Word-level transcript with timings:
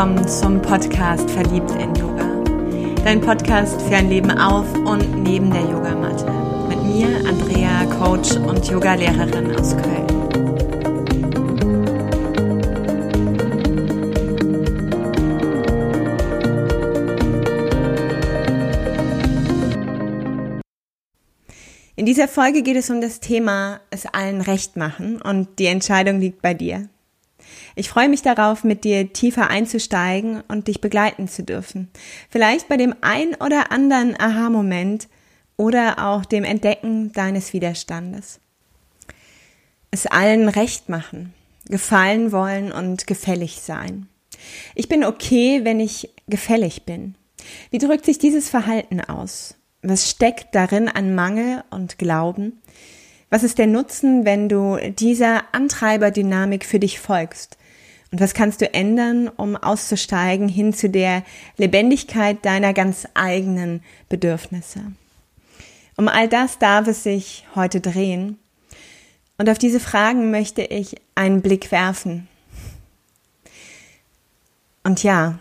willkommen 0.00 0.28
zum 0.28 0.62
Podcast 0.62 1.30
Verliebt 1.30 1.72
in 1.72 1.94
Yoga. 1.94 2.24
Dein 3.04 3.20
Podcast 3.20 3.82
für 3.82 3.96
ein 3.96 4.08
Leben 4.08 4.30
auf 4.30 4.72
und 4.72 5.24
neben 5.24 5.50
der 5.50 5.60
Yogamatte. 5.60 6.24
Mit 6.68 6.82
mir, 6.84 7.08
Andrea, 7.28 7.84
Coach 7.98 8.34
und 8.36 8.66
Yogalehrerin 8.66 9.54
aus 9.54 9.76
Köln. 9.76 10.06
In 21.96 22.06
dieser 22.06 22.26
Folge 22.26 22.62
geht 22.62 22.76
es 22.76 22.88
um 22.88 23.02
das 23.02 23.20
Thema 23.20 23.82
es 23.90 24.06
allen 24.06 24.40
recht 24.40 24.78
machen 24.78 25.20
und 25.20 25.58
die 25.58 25.66
Entscheidung 25.66 26.20
liegt 26.20 26.40
bei 26.40 26.54
dir. 26.54 26.88
Ich 27.76 27.88
freue 27.88 28.08
mich 28.08 28.22
darauf, 28.22 28.64
mit 28.64 28.84
dir 28.84 29.12
tiefer 29.12 29.48
einzusteigen 29.48 30.42
und 30.48 30.68
dich 30.68 30.80
begleiten 30.80 31.28
zu 31.28 31.42
dürfen. 31.42 31.90
Vielleicht 32.28 32.68
bei 32.68 32.76
dem 32.76 32.94
ein 33.00 33.34
oder 33.34 33.72
anderen 33.72 34.18
Aha-Moment 34.18 35.08
oder 35.56 36.06
auch 36.06 36.24
dem 36.24 36.44
Entdecken 36.44 37.12
deines 37.12 37.52
Widerstandes. 37.52 38.40
Es 39.90 40.06
allen 40.06 40.48
recht 40.48 40.88
machen, 40.88 41.34
gefallen 41.66 42.32
wollen 42.32 42.72
und 42.72 43.06
gefällig 43.06 43.60
sein. 43.60 44.08
Ich 44.74 44.88
bin 44.88 45.04
okay, 45.04 45.64
wenn 45.64 45.80
ich 45.80 46.10
gefällig 46.28 46.84
bin. 46.84 47.14
Wie 47.70 47.78
drückt 47.78 48.04
sich 48.04 48.18
dieses 48.18 48.48
Verhalten 48.48 49.00
aus? 49.00 49.56
Was 49.82 50.10
steckt 50.10 50.54
darin 50.54 50.88
an 50.88 51.14
Mangel 51.14 51.64
und 51.70 51.98
Glauben? 51.98 52.60
Was 53.30 53.42
ist 53.42 53.58
der 53.58 53.66
Nutzen, 53.66 54.24
wenn 54.24 54.48
du 54.48 54.76
dieser 54.98 55.54
Antreiberdynamik 55.54 56.64
für 56.64 56.78
dich 56.78 57.00
folgst? 57.00 57.56
Und 58.12 58.20
was 58.20 58.34
kannst 58.34 58.60
du 58.60 58.72
ändern, 58.74 59.28
um 59.28 59.56
auszusteigen 59.56 60.48
hin 60.48 60.72
zu 60.72 60.88
der 60.90 61.22
Lebendigkeit 61.56 62.44
deiner 62.44 62.72
ganz 62.72 63.06
eigenen 63.14 63.82
Bedürfnisse? 64.08 64.92
Um 65.96 66.08
all 66.08 66.28
das 66.28 66.58
darf 66.58 66.88
es 66.88 67.02
sich 67.02 67.46
heute 67.54 67.80
drehen. 67.80 68.38
Und 69.38 69.48
auf 69.48 69.58
diese 69.58 69.80
Fragen 69.80 70.30
möchte 70.30 70.62
ich 70.62 70.96
einen 71.14 71.40
Blick 71.40 71.70
werfen. 71.70 72.28
Und 74.82 75.02
ja, 75.02 75.38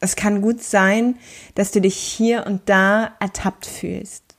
es 0.00 0.16
kann 0.16 0.42
gut 0.42 0.62
sein, 0.62 1.18
dass 1.54 1.70
du 1.70 1.80
dich 1.80 1.96
hier 1.96 2.46
und 2.46 2.68
da 2.68 3.14
ertappt 3.20 3.66
fühlst. 3.66 4.33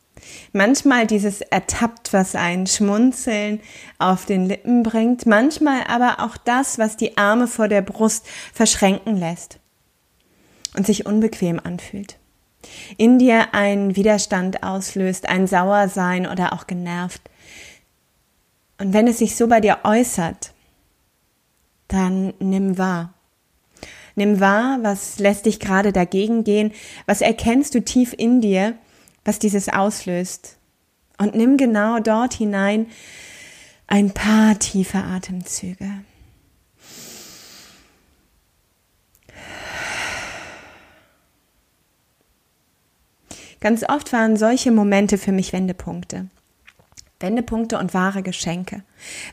Manchmal 0.54 1.08
dieses 1.08 1.42
ertappt, 1.42 2.14
was 2.14 2.36
ein 2.36 2.68
Schmunzeln 2.68 3.60
auf 4.00 4.26
den 4.26 4.46
Lippen 4.46 4.84
bringt, 4.84 5.26
manchmal 5.26 5.84
aber 5.88 6.20
auch 6.20 6.38
das, 6.38 6.78
was 6.80 6.98
die 6.98 7.18
Arme 7.18 7.48
vor 7.48 7.68
der 7.68 7.82
Brust 7.82 8.26
verschränken 8.54 9.18
lässt 9.18 9.60
und 10.76 10.86
sich 10.86 11.06
unbequem 11.06 11.60
anfühlt. 11.64 12.18
In 12.98 13.20
dir 13.20 13.54
einen 13.54 13.96
Widerstand 13.96 14.64
auslöst, 14.64 15.30
ein 15.30 15.48
Sauersein 15.48 16.28
oder 16.28 16.54
auch 16.54 16.68
genervt. 16.68 17.22
Und 18.80 18.94
wenn 18.94 19.08
es 19.08 19.20
sich 19.20 19.36
so 19.36 19.48
bei 19.48 19.62
dir 19.62 19.80
äußert, 19.84 20.54
dann 21.88 22.34
nimm 22.40 22.78
wahr. 22.78 23.14
Nimm 24.16 24.40
wahr, 24.40 24.80
was 24.82 25.20
lässt 25.20 25.46
dich 25.46 25.60
gerade 25.60 25.92
dagegen 25.92 26.44
gehen, 26.44 26.72
was 27.06 27.22
erkennst 27.22 27.76
du 27.76 27.82
tief 27.82 28.14
in 28.18 28.42
dir, 28.42 28.76
was 29.26 29.40
dieses 29.40 29.68
auslöst. 29.68 30.58
Und 31.18 31.36
nimm 31.36 31.58
genau 31.58 32.00
dort 32.00 32.34
hinein 32.34 32.88
ein 33.88 34.12
paar 34.12 34.58
tiefe 34.60 35.00
Atemzüge. 35.00 35.90
Ganz 43.60 43.84
oft 43.88 44.14
waren 44.14 44.38
solche 44.38 44.72
Momente 44.72 45.18
für 45.18 45.32
mich 45.32 45.52
Wendepunkte. 45.52 46.28
Wendepunkte 47.26 47.80
und 47.80 47.96
wahre 47.96 48.22
Geschenke. 48.22 48.84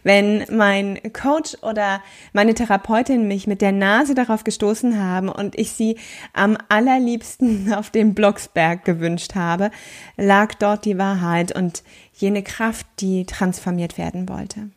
Wenn 0.03 0.45
mein 0.51 0.99
Coach 1.13 1.59
oder 1.61 2.03
meine 2.33 2.55
Therapeutin 2.55 3.29
mich 3.29 3.47
mit 3.47 3.61
der 3.61 3.73
Nase 3.73 4.15
darauf 4.15 4.45
gestoßen 4.45 4.99
haben 4.99 5.29
und 5.29 5.59
ich 5.59 5.73
sie 5.73 5.99
am 6.33 6.57
allerliebsten 6.71 7.73
auf 7.77 7.91
den 7.91 8.15
Blocksberg 8.15 8.85
gewünscht 8.87 9.35
habe, 9.35 9.71
lag 10.17 10.55
dort 10.55 10.87
die 10.87 10.97
Wahrheit 10.97 11.55
und 11.55 11.83
jene 12.15 12.43
Kraft, 12.43 12.87
die 13.01 13.27
transformiert 13.27 13.99
werden 13.99 14.29
wollte. 14.29 14.71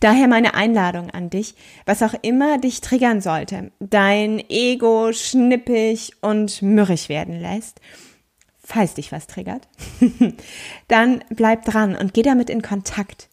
Daher 0.00 0.28
meine 0.28 0.54
Einladung 0.54 1.10
an 1.10 1.30
dich, 1.30 1.54
was 1.86 2.02
auch 2.02 2.14
immer 2.22 2.58
dich 2.58 2.80
triggern 2.80 3.20
sollte, 3.20 3.72
dein 3.80 4.42
Ego 4.48 5.12
schnippig 5.12 6.12
und 6.20 6.62
mürrig 6.62 7.08
werden 7.08 7.40
lässt, 7.40 7.80
falls 8.72 8.94
dich 8.94 9.12
was 9.12 9.26
triggert, 9.26 9.68
dann 10.88 11.22
bleib 11.30 11.64
dran 11.64 11.94
und 11.94 12.14
geh 12.14 12.22
damit 12.22 12.48
in 12.48 12.62
Kontakt. 12.62 13.28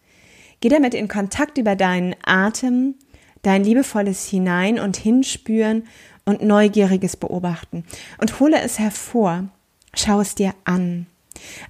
Geh 0.60 0.70
damit 0.70 0.94
in 0.94 1.08
Kontakt 1.08 1.58
über 1.58 1.76
deinen 1.76 2.16
Atem, 2.24 2.96
dein 3.42 3.64
liebevolles 3.64 4.28
Hinein 4.28 4.80
und 4.80 4.98
Hinspüren 4.98 5.84
und 6.26 6.44
neugieriges 6.44 7.16
Beobachten 7.16 7.86
und 8.20 8.40
hole 8.40 8.60
es 8.60 8.80
hervor. 8.80 9.46
Schau 9.94 10.20
es 10.20 10.36
dir 10.36 10.54
an. 10.66 11.08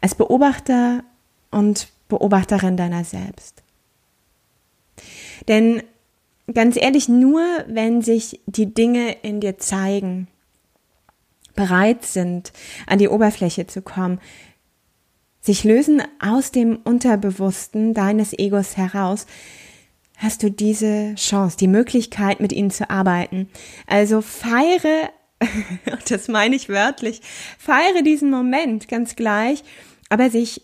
Als 0.01 0.15
Beobachter 0.15 1.03
und 1.51 1.89
Beobachterin 2.07 2.75
deiner 2.75 3.03
selbst. 3.03 3.61
Denn 5.47 5.83
ganz 6.51 6.75
ehrlich, 6.75 7.07
nur 7.07 7.41
wenn 7.67 8.01
sich 8.01 8.41
die 8.47 8.73
Dinge 8.73 9.11
in 9.21 9.39
dir 9.39 9.59
zeigen, 9.59 10.27
bereit 11.59 12.05
sind, 12.05 12.53
an 12.87 12.99
die 12.99 13.09
Oberfläche 13.09 13.67
zu 13.67 13.81
kommen, 13.81 14.21
sich 15.41 15.65
lösen 15.65 16.01
aus 16.21 16.51
dem 16.51 16.77
Unterbewussten 16.77 17.93
deines 17.93 18.31
Egos 18.31 18.77
heraus, 18.77 19.25
hast 20.15 20.41
du 20.41 20.49
diese 20.49 21.15
Chance, 21.15 21.57
die 21.57 21.67
Möglichkeit, 21.67 22.39
mit 22.39 22.53
ihnen 22.53 22.71
zu 22.71 22.89
arbeiten. 22.89 23.49
Also 23.87 24.21
feiere, 24.21 25.09
das 26.09 26.29
meine 26.29 26.55
ich 26.55 26.69
wörtlich, 26.69 27.21
feiere 27.57 28.03
diesen 28.03 28.29
Moment 28.29 28.87
ganz 28.87 29.17
gleich, 29.17 29.63
aber 30.07 30.29
sich 30.29 30.61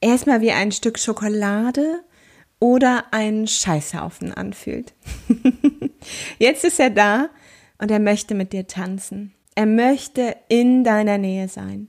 erstmal 0.00 0.42
wie 0.42 0.52
ein 0.52 0.70
Stück 0.70 1.00
Schokolade 1.00 2.04
oder 2.60 3.06
ein 3.10 3.48
Scheißhaufen 3.48 4.32
anfühlt. 4.32 4.94
Jetzt 6.38 6.64
ist 6.64 6.78
er 6.78 6.90
da 6.90 7.30
und 7.78 7.90
er 7.90 7.98
möchte 7.98 8.36
mit 8.36 8.52
dir 8.52 8.68
tanzen. 8.68 9.32
Er 9.56 9.66
möchte 9.66 10.36
in 10.48 10.84
deiner 10.84 11.16
Nähe 11.16 11.48
sein. 11.48 11.88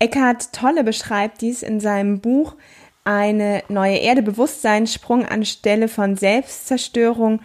Eckhart 0.00 0.52
Tolle 0.52 0.82
beschreibt 0.82 1.40
dies 1.40 1.62
in 1.62 1.78
seinem 1.78 2.20
Buch 2.20 2.56
Eine 3.04 3.62
neue 3.68 3.98
Erde 3.98 4.20
Bewusstseinssprung 4.20 5.24
anstelle 5.24 5.86
von 5.86 6.16
Selbstzerstörung 6.16 7.40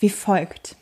wie 0.00 0.08
folgt. 0.08 0.76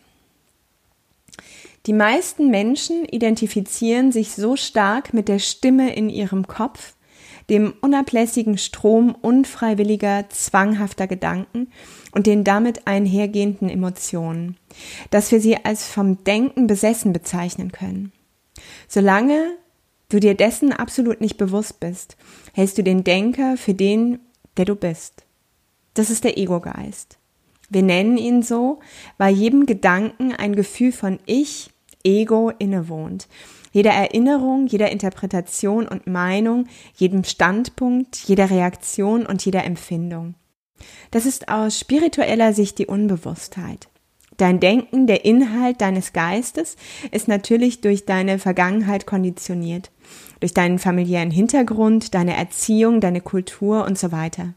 Die 1.84 1.92
meisten 1.92 2.48
Menschen 2.50 3.04
identifizieren 3.04 4.10
sich 4.10 4.34
so 4.34 4.56
stark 4.56 5.12
mit 5.12 5.28
der 5.28 5.38
Stimme 5.38 5.94
in 5.94 6.08
ihrem 6.08 6.46
Kopf, 6.46 6.94
dem 7.50 7.74
unablässigen 7.82 8.56
Strom 8.56 9.14
unfreiwilliger, 9.20 10.30
zwanghafter 10.30 11.06
Gedanken 11.06 11.70
und 12.12 12.26
den 12.26 12.44
damit 12.44 12.86
einhergehenden 12.86 13.68
Emotionen, 13.68 14.56
dass 15.10 15.32
wir 15.32 15.40
sie 15.40 15.64
als 15.64 15.86
vom 15.86 16.22
Denken 16.24 16.66
besessen 16.66 17.12
bezeichnen 17.12 17.72
können. 17.72 18.12
Solange 18.88 19.56
du 20.08 20.20
dir 20.20 20.34
dessen 20.34 20.72
absolut 20.72 21.20
nicht 21.20 21.36
bewusst 21.36 21.80
bist, 21.80 22.16
hältst 22.52 22.78
du 22.78 22.82
den 22.82 23.04
Denker 23.04 23.56
für 23.56 23.74
den, 23.74 24.18
der 24.56 24.64
du 24.64 24.74
bist. 24.74 25.24
Das 25.94 26.10
ist 26.10 26.24
der 26.24 26.38
Ego-Geist. 26.38 27.18
Wir 27.68 27.82
nennen 27.82 28.16
ihn 28.16 28.42
so, 28.42 28.80
weil 29.18 29.34
jedem 29.34 29.66
Gedanken 29.66 30.32
ein 30.32 30.56
Gefühl 30.56 30.92
von 30.92 31.20
Ich, 31.26 31.70
Ego 32.02 32.50
innewohnt 32.58 33.28
jeder 33.72 33.92
Erinnerung, 33.92 34.66
jeder 34.66 34.90
Interpretation 34.90 35.86
und 35.86 36.06
Meinung, 36.06 36.66
jedem 36.96 37.24
Standpunkt, 37.24 38.16
jeder 38.16 38.50
Reaktion 38.50 39.26
und 39.26 39.44
jeder 39.44 39.64
Empfindung. 39.64 40.34
Das 41.10 41.26
ist 41.26 41.48
aus 41.48 41.78
spiritueller 41.78 42.52
Sicht 42.52 42.78
die 42.78 42.86
Unbewusstheit. 42.86 43.88
Dein 44.36 44.58
Denken, 44.58 45.06
der 45.06 45.26
Inhalt 45.26 45.82
deines 45.82 46.14
Geistes, 46.14 46.76
ist 47.10 47.28
natürlich 47.28 47.82
durch 47.82 48.06
deine 48.06 48.38
Vergangenheit 48.38 49.06
konditioniert, 49.06 49.90
durch 50.40 50.54
deinen 50.54 50.78
familiären 50.78 51.30
Hintergrund, 51.30 52.14
deine 52.14 52.34
Erziehung, 52.36 53.00
deine 53.00 53.20
Kultur 53.20 53.84
und 53.84 53.98
so 53.98 54.12
weiter. 54.12 54.54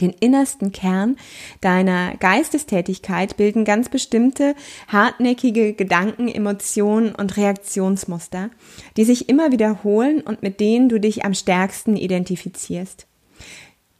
Den 0.00 0.10
innersten 0.10 0.70
Kern 0.70 1.16
deiner 1.60 2.16
Geistestätigkeit 2.18 3.36
bilden 3.36 3.64
ganz 3.64 3.88
bestimmte 3.88 4.54
hartnäckige 4.86 5.72
Gedanken, 5.72 6.28
Emotionen 6.28 7.14
und 7.14 7.36
Reaktionsmuster, 7.36 8.50
die 8.96 9.04
sich 9.04 9.28
immer 9.28 9.50
wiederholen 9.50 10.20
und 10.20 10.42
mit 10.42 10.60
denen 10.60 10.88
du 10.88 11.00
dich 11.00 11.24
am 11.24 11.34
stärksten 11.34 11.96
identifizierst. 11.96 13.07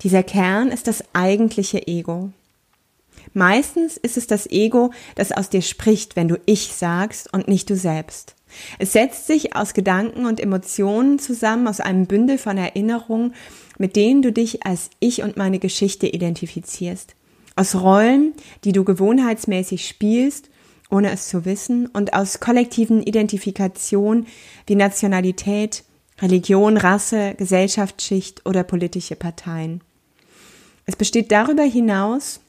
Dieser 0.02 0.22
Kern 0.22 0.68
ist 0.68 0.86
das 0.86 1.02
eigentliche 1.12 1.88
Ego. 1.88 2.30
Meistens 3.34 3.96
ist 3.96 4.16
es 4.16 4.26
das 4.26 4.46
Ego, 4.48 4.92
das 5.16 5.32
aus 5.32 5.50
dir 5.50 5.62
spricht, 5.62 6.14
wenn 6.14 6.28
du 6.28 6.38
ich 6.46 6.72
sagst 6.72 7.32
und 7.32 7.48
nicht 7.48 7.68
du 7.68 7.76
selbst. 7.76 8.36
Es 8.78 8.92
setzt 8.92 9.26
sich 9.26 9.56
aus 9.56 9.74
Gedanken 9.74 10.24
und 10.24 10.40
Emotionen 10.40 11.18
zusammen, 11.18 11.66
aus 11.66 11.80
einem 11.80 12.06
Bündel 12.06 12.38
von 12.38 12.56
Erinnerungen, 12.56 13.34
mit 13.76 13.96
denen 13.96 14.22
du 14.22 14.32
dich 14.32 14.64
als 14.64 14.90
ich 15.00 15.22
und 15.22 15.36
meine 15.36 15.58
Geschichte 15.58 16.06
identifizierst. 16.06 17.14
Aus 17.56 17.74
Rollen, 17.74 18.34
die 18.64 18.72
du 18.72 18.84
gewohnheitsmäßig 18.84 19.86
spielst, 19.86 20.48
ohne 20.90 21.10
es 21.10 21.28
zu 21.28 21.44
wissen, 21.44 21.86
und 21.86 22.14
aus 22.14 22.40
kollektiven 22.40 23.02
Identifikationen 23.02 24.26
wie 24.66 24.76
Nationalität, 24.76 25.84
Religion, 26.20 26.76
Rasse, 26.76 27.34
Gesellschaftsschicht 27.36 28.46
oder 28.46 28.62
politische 28.62 29.16
Parteien. 29.16 29.82
Es 30.88 30.96
besteht 30.96 31.30
darüber 31.32 31.64
hinaus 31.64 32.40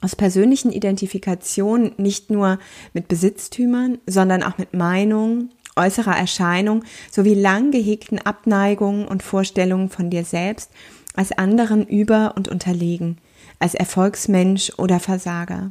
aus 0.00 0.16
persönlichen 0.16 0.72
Identifikationen 0.72 1.92
nicht 1.98 2.30
nur 2.30 2.58
mit 2.94 3.08
Besitztümern, 3.08 3.98
sondern 4.06 4.42
auch 4.42 4.56
mit 4.56 4.72
Meinungen, 4.72 5.50
äußerer 5.76 6.16
Erscheinung 6.16 6.82
sowie 7.10 7.34
lang 7.34 7.70
gehegten 7.70 8.18
Abneigungen 8.20 9.06
und 9.06 9.22
Vorstellungen 9.22 9.90
von 9.90 10.08
dir 10.08 10.24
selbst 10.24 10.70
als 11.14 11.32
anderen 11.32 11.86
über 11.86 12.32
und 12.36 12.48
unterlegen, 12.48 13.18
als 13.58 13.74
Erfolgsmensch 13.74 14.72
oder 14.78 14.98
Versager. 14.98 15.70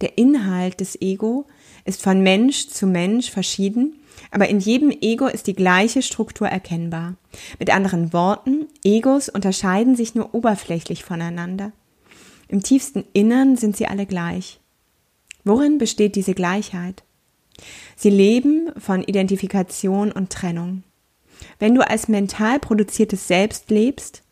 Der 0.00 0.16
Inhalt 0.16 0.78
des 0.78 1.00
Ego 1.02 1.44
ist 1.84 2.02
von 2.02 2.20
Mensch 2.20 2.68
zu 2.68 2.86
Mensch 2.86 3.32
verschieden, 3.32 3.99
aber 4.30 4.48
in 4.48 4.60
jedem 4.60 4.90
Ego 4.90 5.26
ist 5.26 5.46
die 5.46 5.54
gleiche 5.54 6.02
Struktur 6.02 6.48
erkennbar. 6.48 7.14
Mit 7.58 7.74
anderen 7.74 8.12
Worten, 8.12 8.66
Egos 8.84 9.28
unterscheiden 9.28 9.96
sich 9.96 10.14
nur 10.14 10.34
oberflächlich 10.34 11.04
voneinander. 11.04 11.72
Im 12.48 12.62
tiefsten 12.62 13.04
Innern 13.12 13.56
sind 13.56 13.76
sie 13.76 13.86
alle 13.86 14.06
gleich. 14.06 14.60
Worin 15.44 15.78
besteht 15.78 16.16
diese 16.16 16.34
Gleichheit? 16.34 17.02
Sie 17.96 18.10
leben 18.10 18.70
von 18.76 19.02
Identifikation 19.02 20.12
und 20.12 20.30
Trennung. 20.30 20.82
Wenn 21.58 21.74
du 21.74 21.86
als 21.86 22.08
mental 22.08 22.58
produziertes 22.58 23.28
Selbst 23.28 23.70
lebst, 23.70 24.22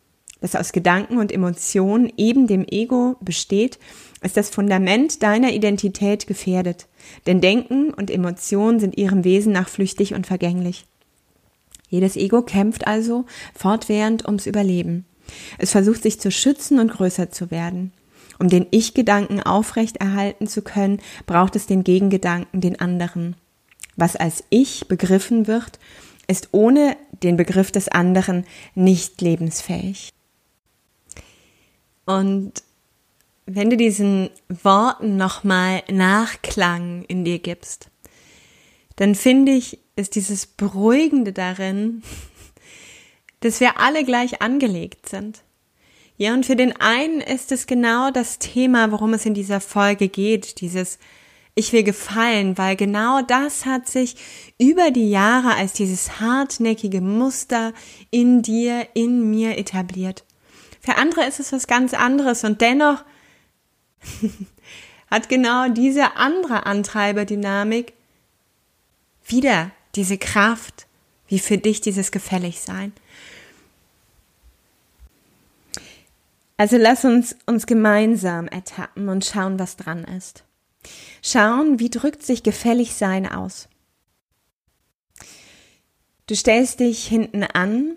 das 0.40 0.54
aus 0.54 0.72
Gedanken 0.72 1.18
und 1.18 1.32
Emotionen 1.32 2.12
eben 2.16 2.46
dem 2.46 2.64
Ego 2.68 3.16
besteht, 3.20 3.78
ist 4.22 4.36
das 4.36 4.50
Fundament 4.50 5.22
deiner 5.22 5.52
Identität 5.52 6.26
gefährdet. 6.26 6.86
Denn 7.26 7.40
Denken 7.40 7.92
und 7.94 8.10
Emotionen 8.10 8.80
sind 8.80 8.96
ihrem 8.98 9.24
Wesen 9.24 9.52
nach 9.52 9.68
flüchtig 9.68 10.14
und 10.14 10.26
vergänglich. 10.26 10.86
Jedes 11.88 12.16
Ego 12.16 12.42
kämpft 12.42 12.86
also 12.86 13.24
fortwährend 13.54 14.26
ums 14.26 14.46
Überleben. 14.46 15.06
Es 15.58 15.72
versucht 15.72 16.02
sich 16.02 16.20
zu 16.20 16.30
schützen 16.30 16.78
und 16.78 16.92
größer 16.92 17.30
zu 17.30 17.50
werden. 17.50 17.92
Um 18.38 18.48
den 18.48 18.66
Ich-Gedanken 18.70 19.42
aufrechterhalten 19.42 20.46
zu 20.46 20.62
können, 20.62 21.00
braucht 21.26 21.56
es 21.56 21.66
den 21.66 21.84
Gegengedanken, 21.84 22.60
den 22.60 22.80
anderen. 22.80 23.36
Was 23.96 24.14
als 24.14 24.44
Ich 24.50 24.86
begriffen 24.86 25.46
wird, 25.46 25.78
ist 26.28 26.50
ohne 26.52 26.96
den 27.22 27.36
Begriff 27.36 27.72
des 27.72 27.88
anderen 27.88 28.44
nicht 28.74 29.20
lebensfähig. 29.20 30.10
Und 32.04 32.62
wenn 33.50 33.70
du 33.70 33.78
diesen 33.78 34.28
Worten 34.62 35.16
nochmal 35.16 35.82
Nachklang 35.90 37.04
in 37.08 37.24
dir 37.24 37.38
gibst, 37.38 37.88
dann 38.96 39.14
finde 39.14 39.52
ich, 39.52 39.78
ist 39.96 40.16
dieses 40.16 40.46
Beruhigende 40.46 41.32
darin, 41.32 42.02
dass 43.40 43.60
wir 43.60 43.80
alle 43.80 44.04
gleich 44.04 44.42
angelegt 44.42 45.08
sind. 45.08 45.42
Ja, 46.18 46.34
und 46.34 46.44
für 46.44 46.56
den 46.56 46.78
einen 46.78 47.20
ist 47.22 47.50
es 47.50 47.66
genau 47.66 48.10
das 48.10 48.38
Thema, 48.38 48.92
worum 48.92 49.14
es 49.14 49.24
in 49.24 49.34
dieser 49.34 49.60
Folge 49.60 50.08
geht, 50.08 50.60
dieses 50.60 50.98
Ich 51.54 51.72
will 51.72 51.84
gefallen, 51.84 52.58
weil 52.58 52.76
genau 52.76 53.22
das 53.22 53.64
hat 53.64 53.88
sich 53.88 54.16
über 54.58 54.90
die 54.90 55.08
Jahre 55.08 55.54
als 55.54 55.72
dieses 55.72 56.20
hartnäckige 56.20 57.00
Muster 57.00 57.72
in 58.10 58.42
dir, 58.42 58.88
in 58.92 59.30
mir 59.30 59.56
etabliert. 59.56 60.24
Für 60.80 60.96
andere 60.96 61.24
ist 61.24 61.40
es 61.40 61.52
was 61.52 61.66
ganz 61.66 61.94
anderes 61.94 62.44
und 62.44 62.60
dennoch 62.60 63.04
hat 65.10 65.28
genau 65.28 65.68
diese 65.68 66.16
andere 66.16 66.66
Antreiberdynamik 66.66 67.92
wieder 69.26 69.70
diese 69.94 70.18
Kraft, 70.18 70.86
wie 71.28 71.38
für 71.38 71.58
dich 71.58 71.80
dieses 71.80 72.10
Gefälligsein. 72.10 72.92
Also 76.56 76.76
lass 76.76 77.04
uns 77.04 77.36
uns 77.46 77.66
gemeinsam 77.66 78.48
ertappen 78.48 79.08
und 79.08 79.24
schauen, 79.24 79.58
was 79.58 79.76
dran 79.76 80.04
ist. 80.04 80.44
Schauen, 81.22 81.78
wie 81.78 81.90
drückt 81.90 82.22
sich 82.22 82.42
Gefälligsein 82.42 83.30
aus. 83.30 83.68
Du 86.26 86.34
stellst 86.34 86.80
dich 86.80 87.06
hinten 87.06 87.44
an 87.44 87.96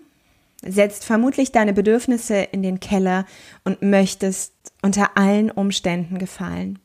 setzt 0.64 1.04
vermutlich 1.04 1.52
deine 1.52 1.72
Bedürfnisse 1.72 2.36
in 2.36 2.62
den 2.62 2.80
Keller 2.80 3.26
und 3.64 3.82
möchtest 3.82 4.54
unter 4.82 5.16
allen 5.16 5.50
Umständen 5.50 6.18
gefallen. 6.18 6.78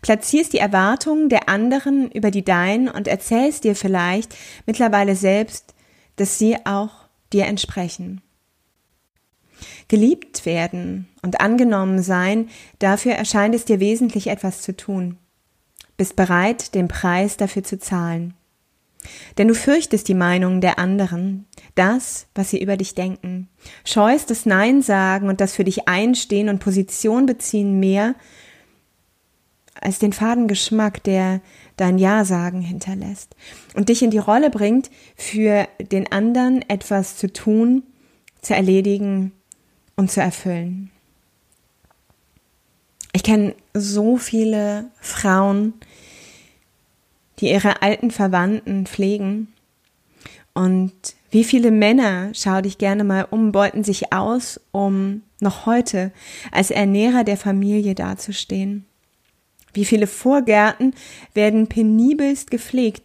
Platzierst 0.00 0.52
die 0.52 0.58
Erwartungen 0.58 1.28
der 1.28 1.48
anderen 1.48 2.10
über 2.10 2.30
die 2.30 2.44
deinen 2.44 2.88
und 2.88 3.06
erzählst 3.06 3.64
dir 3.64 3.76
vielleicht 3.76 4.34
mittlerweile 4.66 5.14
selbst, 5.14 5.74
dass 6.16 6.38
sie 6.38 6.56
auch 6.64 6.90
dir 7.32 7.46
entsprechen. 7.46 8.22
Geliebt 9.88 10.46
werden 10.46 11.08
und 11.22 11.40
angenommen 11.40 12.02
sein, 12.02 12.48
dafür 12.78 13.12
erscheint 13.12 13.54
es 13.54 13.64
dir 13.64 13.80
wesentlich 13.80 14.28
etwas 14.28 14.62
zu 14.62 14.76
tun. 14.76 15.18
Bist 15.96 16.16
bereit, 16.16 16.74
den 16.74 16.88
Preis 16.88 17.36
dafür 17.36 17.64
zu 17.64 17.78
zahlen. 17.78 18.34
Denn 19.36 19.48
du 19.48 19.54
fürchtest 19.54 20.08
die 20.08 20.14
Meinungen 20.14 20.60
der 20.60 20.78
anderen, 20.78 21.46
das, 21.74 22.26
was 22.34 22.50
sie 22.50 22.60
über 22.60 22.76
dich 22.76 22.94
denken, 22.94 23.48
scheust 23.84 24.30
das 24.30 24.46
Nein 24.46 24.82
sagen 24.82 25.28
und 25.28 25.40
das 25.40 25.54
für 25.54 25.64
dich 25.64 25.88
einstehen 25.88 26.48
und 26.48 26.58
Position 26.58 27.26
beziehen 27.26 27.78
mehr 27.78 28.14
als 29.80 29.98
den 29.98 30.12
faden 30.12 30.48
Geschmack, 30.48 31.02
der 31.04 31.40
dein 31.76 31.98
Ja 31.98 32.24
sagen 32.24 32.60
hinterlässt 32.60 33.36
und 33.74 33.88
dich 33.88 34.02
in 34.02 34.10
die 34.10 34.18
Rolle 34.18 34.50
bringt, 34.50 34.90
für 35.16 35.68
den 35.80 36.10
anderen 36.10 36.68
etwas 36.68 37.16
zu 37.16 37.32
tun, 37.32 37.84
zu 38.42 38.54
erledigen 38.54 39.32
und 39.96 40.10
zu 40.10 40.20
erfüllen. 40.20 40.90
Ich 43.12 43.22
kenne 43.22 43.54
so 43.74 44.16
viele 44.16 44.90
Frauen, 45.00 45.74
die 47.40 47.50
ihre 47.50 47.82
alten 47.82 48.10
Verwandten 48.10 48.86
pflegen. 48.86 49.48
Und 50.54 50.92
wie 51.30 51.44
viele 51.44 51.70
Männer, 51.70 52.30
schau 52.34 52.60
dich 52.60 52.78
gerne 52.78 53.04
mal 53.04 53.26
um, 53.30 53.52
beuten 53.52 53.84
sich 53.84 54.12
aus, 54.12 54.60
um 54.72 55.22
noch 55.40 55.66
heute 55.66 56.10
als 56.50 56.70
Ernährer 56.70 57.22
der 57.22 57.36
Familie 57.36 57.94
dazustehen. 57.94 58.84
Wie 59.72 59.84
viele 59.84 60.06
Vorgärten 60.06 60.94
werden 61.34 61.68
penibelst 61.68 62.50
gepflegt, 62.50 63.02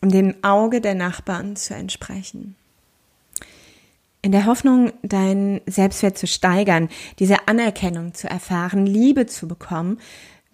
um 0.00 0.10
dem 0.10 0.34
Auge 0.42 0.80
der 0.80 0.94
Nachbarn 0.94 1.56
zu 1.56 1.74
entsprechen. 1.74 2.54
In 4.22 4.32
der 4.32 4.46
Hoffnung, 4.46 4.92
deinen 5.02 5.60
Selbstwert 5.66 6.16
zu 6.18 6.26
steigern, 6.26 6.88
diese 7.18 7.46
Anerkennung 7.48 8.14
zu 8.14 8.28
erfahren, 8.28 8.86
Liebe 8.86 9.26
zu 9.26 9.46
bekommen, 9.46 9.98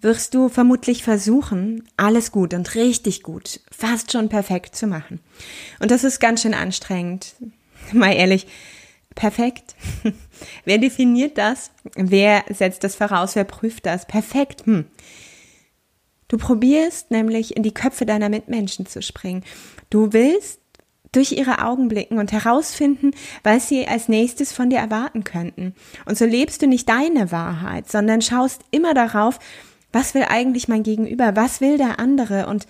wirst 0.03 0.33
du 0.33 0.49
vermutlich 0.49 1.03
versuchen, 1.03 1.87
alles 1.97 2.31
gut 2.31 2.53
und 2.53 2.75
richtig 2.75 3.23
gut, 3.23 3.61
fast 3.71 4.11
schon 4.11 4.29
perfekt 4.29 4.75
zu 4.75 4.87
machen. 4.87 5.19
Und 5.79 5.91
das 5.91 6.03
ist 6.03 6.19
ganz 6.19 6.41
schön 6.41 6.53
anstrengend. 6.53 7.35
Mal 7.93 8.13
ehrlich, 8.13 8.47
perfekt? 9.15 9.75
Wer 10.65 10.77
definiert 10.77 11.37
das? 11.37 11.71
Wer 11.95 12.43
setzt 12.49 12.83
das 12.83 12.95
voraus? 12.95 13.35
Wer 13.35 13.45
prüft 13.45 13.85
das? 13.85 14.05
Perfekt. 14.05 14.65
Hm. 14.65 14.85
Du 16.27 16.37
probierst 16.37 17.11
nämlich 17.11 17.55
in 17.55 17.63
die 17.63 17.73
Köpfe 17.73 18.05
deiner 18.05 18.29
Mitmenschen 18.29 18.85
zu 18.85 19.01
springen. 19.01 19.43
Du 19.89 20.13
willst 20.13 20.59
durch 21.11 21.33
ihre 21.33 21.63
Augen 21.63 21.87
blicken 21.87 22.17
und 22.17 22.31
herausfinden, 22.31 23.11
was 23.43 23.69
sie 23.69 23.87
als 23.87 24.09
nächstes 24.09 24.51
von 24.51 24.69
dir 24.69 24.79
erwarten 24.79 25.23
könnten. 25.23 25.75
Und 26.05 26.17
so 26.17 26.25
lebst 26.25 26.61
du 26.61 26.67
nicht 26.67 26.89
deine 26.89 27.31
Wahrheit, 27.31 27.89
sondern 27.89 28.21
schaust 28.21 28.61
immer 28.71 28.93
darauf, 28.93 29.39
was 29.93 30.13
will 30.13 30.25
eigentlich 30.27 30.67
mein 30.67 30.83
Gegenüber? 30.83 31.35
Was 31.35 31.61
will 31.61 31.77
der 31.77 31.99
andere? 31.99 32.47
Und 32.47 32.67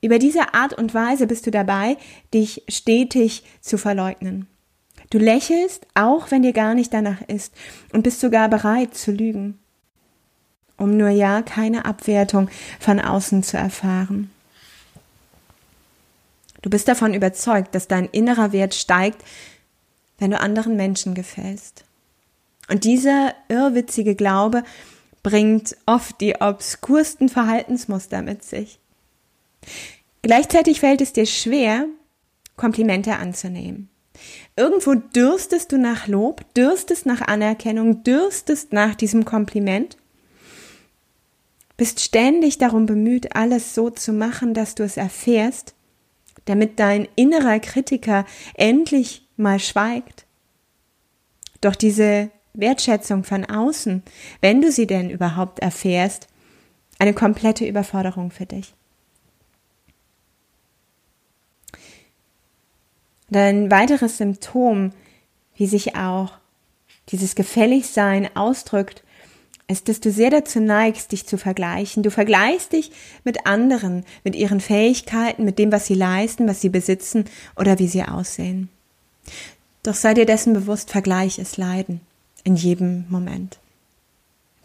über 0.00 0.18
diese 0.18 0.54
Art 0.54 0.72
und 0.72 0.94
Weise 0.94 1.26
bist 1.26 1.46
du 1.46 1.50
dabei, 1.50 1.96
dich 2.32 2.62
stetig 2.68 3.44
zu 3.60 3.76
verleugnen. 3.76 4.46
Du 5.10 5.18
lächelst, 5.18 5.86
auch 5.94 6.30
wenn 6.30 6.42
dir 6.42 6.52
gar 6.52 6.74
nicht 6.74 6.94
danach 6.94 7.22
ist, 7.22 7.52
und 7.92 8.02
bist 8.02 8.20
sogar 8.20 8.48
bereit 8.48 8.94
zu 8.94 9.12
lügen, 9.12 9.58
um 10.76 10.96
nur 10.96 11.08
ja 11.08 11.42
keine 11.42 11.84
Abwertung 11.84 12.48
von 12.80 13.00
außen 13.00 13.42
zu 13.42 13.56
erfahren. 13.56 14.30
Du 16.62 16.70
bist 16.70 16.88
davon 16.88 17.14
überzeugt, 17.14 17.74
dass 17.74 17.86
dein 17.86 18.06
innerer 18.06 18.52
Wert 18.52 18.74
steigt, 18.74 19.22
wenn 20.18 20.30
du 20.30 20.40
anderen 20.40 20.76
Menschen 20.76 21.14
gefällst. 21.14 21.84
Und 22.68 22.84
dieser 22.84 23.34
irrwitzige 23.48 24.16
Glaube 24.16 24.64
bringt 25.26 25.76
oft 25.86 26.20
die 26.20 26.36
obskursten 26.36 27.28
Verhaltensmuster 27.28 28.22
mit 28.22 28.44
sich. 28.44 28.78
Gleichzeitig 30.22 30.78
fällt 30.78 31.00
es 31.00 31.12
dir 31.12 31.26
schwer, 31.26 31.86
Komplimente 32.56 33.16
anzunehmen. 33.16 33.88
Irgendwo 34.54 34.94
dürstest 34.94 35.72
du 35.72 35.78
nach 35.78 36.06
Lob, 36.06 36.44
dürstest 36.54 37.06
nach 37.06 37.22
Anerkennung, 37.22 38.04
dürstest 38.04 38.72
nach 38.72 38.94
diesem 38.94 39.24
Kompliment, 39.24 39.96
bist 41.76 41.98
ständig 41.98 42.58
darum 42.58 42.86
bemüht, 42.86 43.34
alles 43.34 43.74
so 43.74 43.90
zu 43.90 44.12
machen, 44.12 44.54
dass 44.54 44.76
du 44.76 44.84
es 44.84 44.96
erfährst, 44.96 45.74
damit 46.44 46.78
dein 46.78 47.08
innerer 47.16 47.58
Kritiker 47.58 48.26
endlich 48.54 49.26
mal 49.36 49.58
schweigt. 49.58 50.24
Doch 51.60 51.74
diese 51.74 52.30
Wertschätzung 52.56 53.24
von 53.24 53.44
außen, 53.44 54.02
wenn 54.40 54.60
du 54.60 54.72
sie 54.72 54.86
denn 54.86 55.10
überhaupt 55.10 55.60
erfährst, 55.60 56.28
eine 56.98 57.14
komplette 57.14 57.66
Überforderung 57.66 58.30
für 58.30 58.46
dich. 58.46 58.72
ein 63.34 63.72
weiteres 63.72 64.18
Symptom, 64.18 64.92
wie 65.56 65.66
sich 65.66 65.96
auch 65.96 66.32
dieses 67.10 67.34
Gefälligsein 67.34 68.34
ausdrückt, 68.36 69.02
ist, 69.68 69.88
dass 69.88 69.98
du 69.98 70.12
sehr 70.12 70.30
dazu 70.30 70.60
neigst, 70.60 71.10
dich 71.10 71.26
zu 71.26 71.36
vergleichen. 71.36 72.04
Du 72.04 72.10
vergleichst 72.12 72.72
dich 72.72 72.92
mit 73.24 73.46
anderen, 73.46 74.04
mit 74.22 74.36
ihren 74.36 74.60
Fähigkeiten, 74.60 75.44
mit 75.44 75.58
dem, 75.58 75.72
was 75.72 75.86
sie 75.86 75.94
leisten, 75.94 76.46
was 76.46 76.60
sie 76.60 76.68
besitzen 76.68 77.24
oder 77.56 77.80
wie 77.80 77.88
sie 77.88 78.04
aussehen. 78.04 78.68
Doch 79.82 79.94
sei 79.94 80.14
dir 80.14 80.24
dessen 80.24 80.52
bewusst, 80.52 80.90
Vergleich 80.90 81.40
ist 81.40 81.56
Leiden 81.56 82.00
in 82.46 82.54
jedem 82.54 83.04
Moment. 83.08 83.58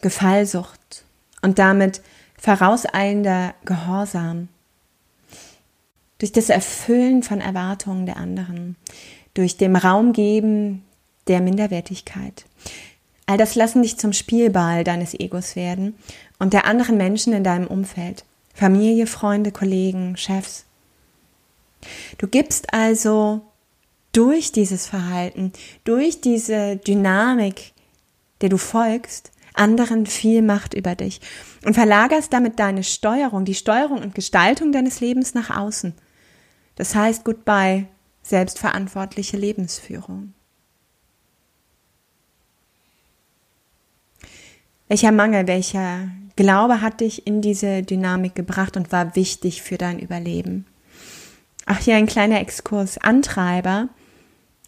Gefallsucht 0.00 1.04
und 1.42 1.58
damit 1.58 2.00
vorauseilender 2.38 3.54
Gehorsam 3.64 4.48
durch 6.18 6.30
das 6.30 6.48
Erfüllen 6.48 7.24
von 7.24 7.40
Erwartungen 7.40 8.06
der 8.06 8.16
anderen, 8.16 8.76
durch 9.34 9.56
dem 9.56 9.74
Raum 9.74 10.12
geben 10.12 10.84
der 11.26 11.40
Minderwertigkeit. 11.40 12.44
All 13.26 13.36
das 13.36 13.56
lassen 13.56 13.82
dich 13.82 13.98
zum 13.98 14.12
Spielball 14.12 14.84
deines 14.84 15.14
Egos 15.14 15.56
werden 15.56 15.96
und 16.38 16.52
der 16.52 16.66
anderen 16.66 16.96
Menschen 16.96 17.32
in 17.32 17.42
deinem 17.42 17.66
Umfeld. 17.66 18.24
Familie, 18.54 19.08
Freunde, 19.08 19.50
Kollegen, 19.50 20.16
Chefs. 20.16 20.66
Du 22.18 22.28
gibst 22.28 22.72
also 22.72 23.40
durch 24.12 24.52
dieses 24.52 24.86
Verhalten, 24.86 25.52
durch 25.84 26.20
diese 26.20 26.76
Dynamik, 26.76 27.72
der 28.40 28.48
du 28.48 28.58
folgst, 28.58 29.32
anderen 29.54 30.06
viel 30.06 30.42
Macht 30.42 30.74
über 30.74 30.94
dich 30.94 31.20
und 31.64 31.74
verlagerst 31.74 32.32
damit 32.32 32.58
deine 32.58 32.84
Steuerung, 32.84 33.44
die 33.44 33.54
Steuerung 33.54 34.02
und 34.02 34.14
Gestaltung 34.14 34.72
deines 34.72 35.00
Lebens 35.00 35.34
nach 35.34 35.50
außen. 35.56 35.94
Das 36.76 36.94
heißt 36.94 37.24
Goodbye, 37.24 37.86
selbstverantwortliche 38.22 39.36
Lebensführung. 39.36 40.32
Welcher 44.88 45.12
Mangel, 45.12 45.46
welcher 45.46 46.08
Glaube 46.36 46.80
hat 46.80 47.00
dich 47.00 47.26
in 47.26 47.40
diese 47.40 47.82
Dynamik 47.82 48.34
gebracht 48.34 48.76
und 48.76 48.92
war 48.92 49.16
wichtig 49.16 49.62
für 49.62 49.78
dein 49.78 49.98
Überleben? 49.98 50.66
Ach, 51.66 51.78
hier 51.78 51.96
ein 51.96 52.06
kleiner 52.06 52.40
Exkurs. 52.40 52.98
Antreiber, 52.98 53.88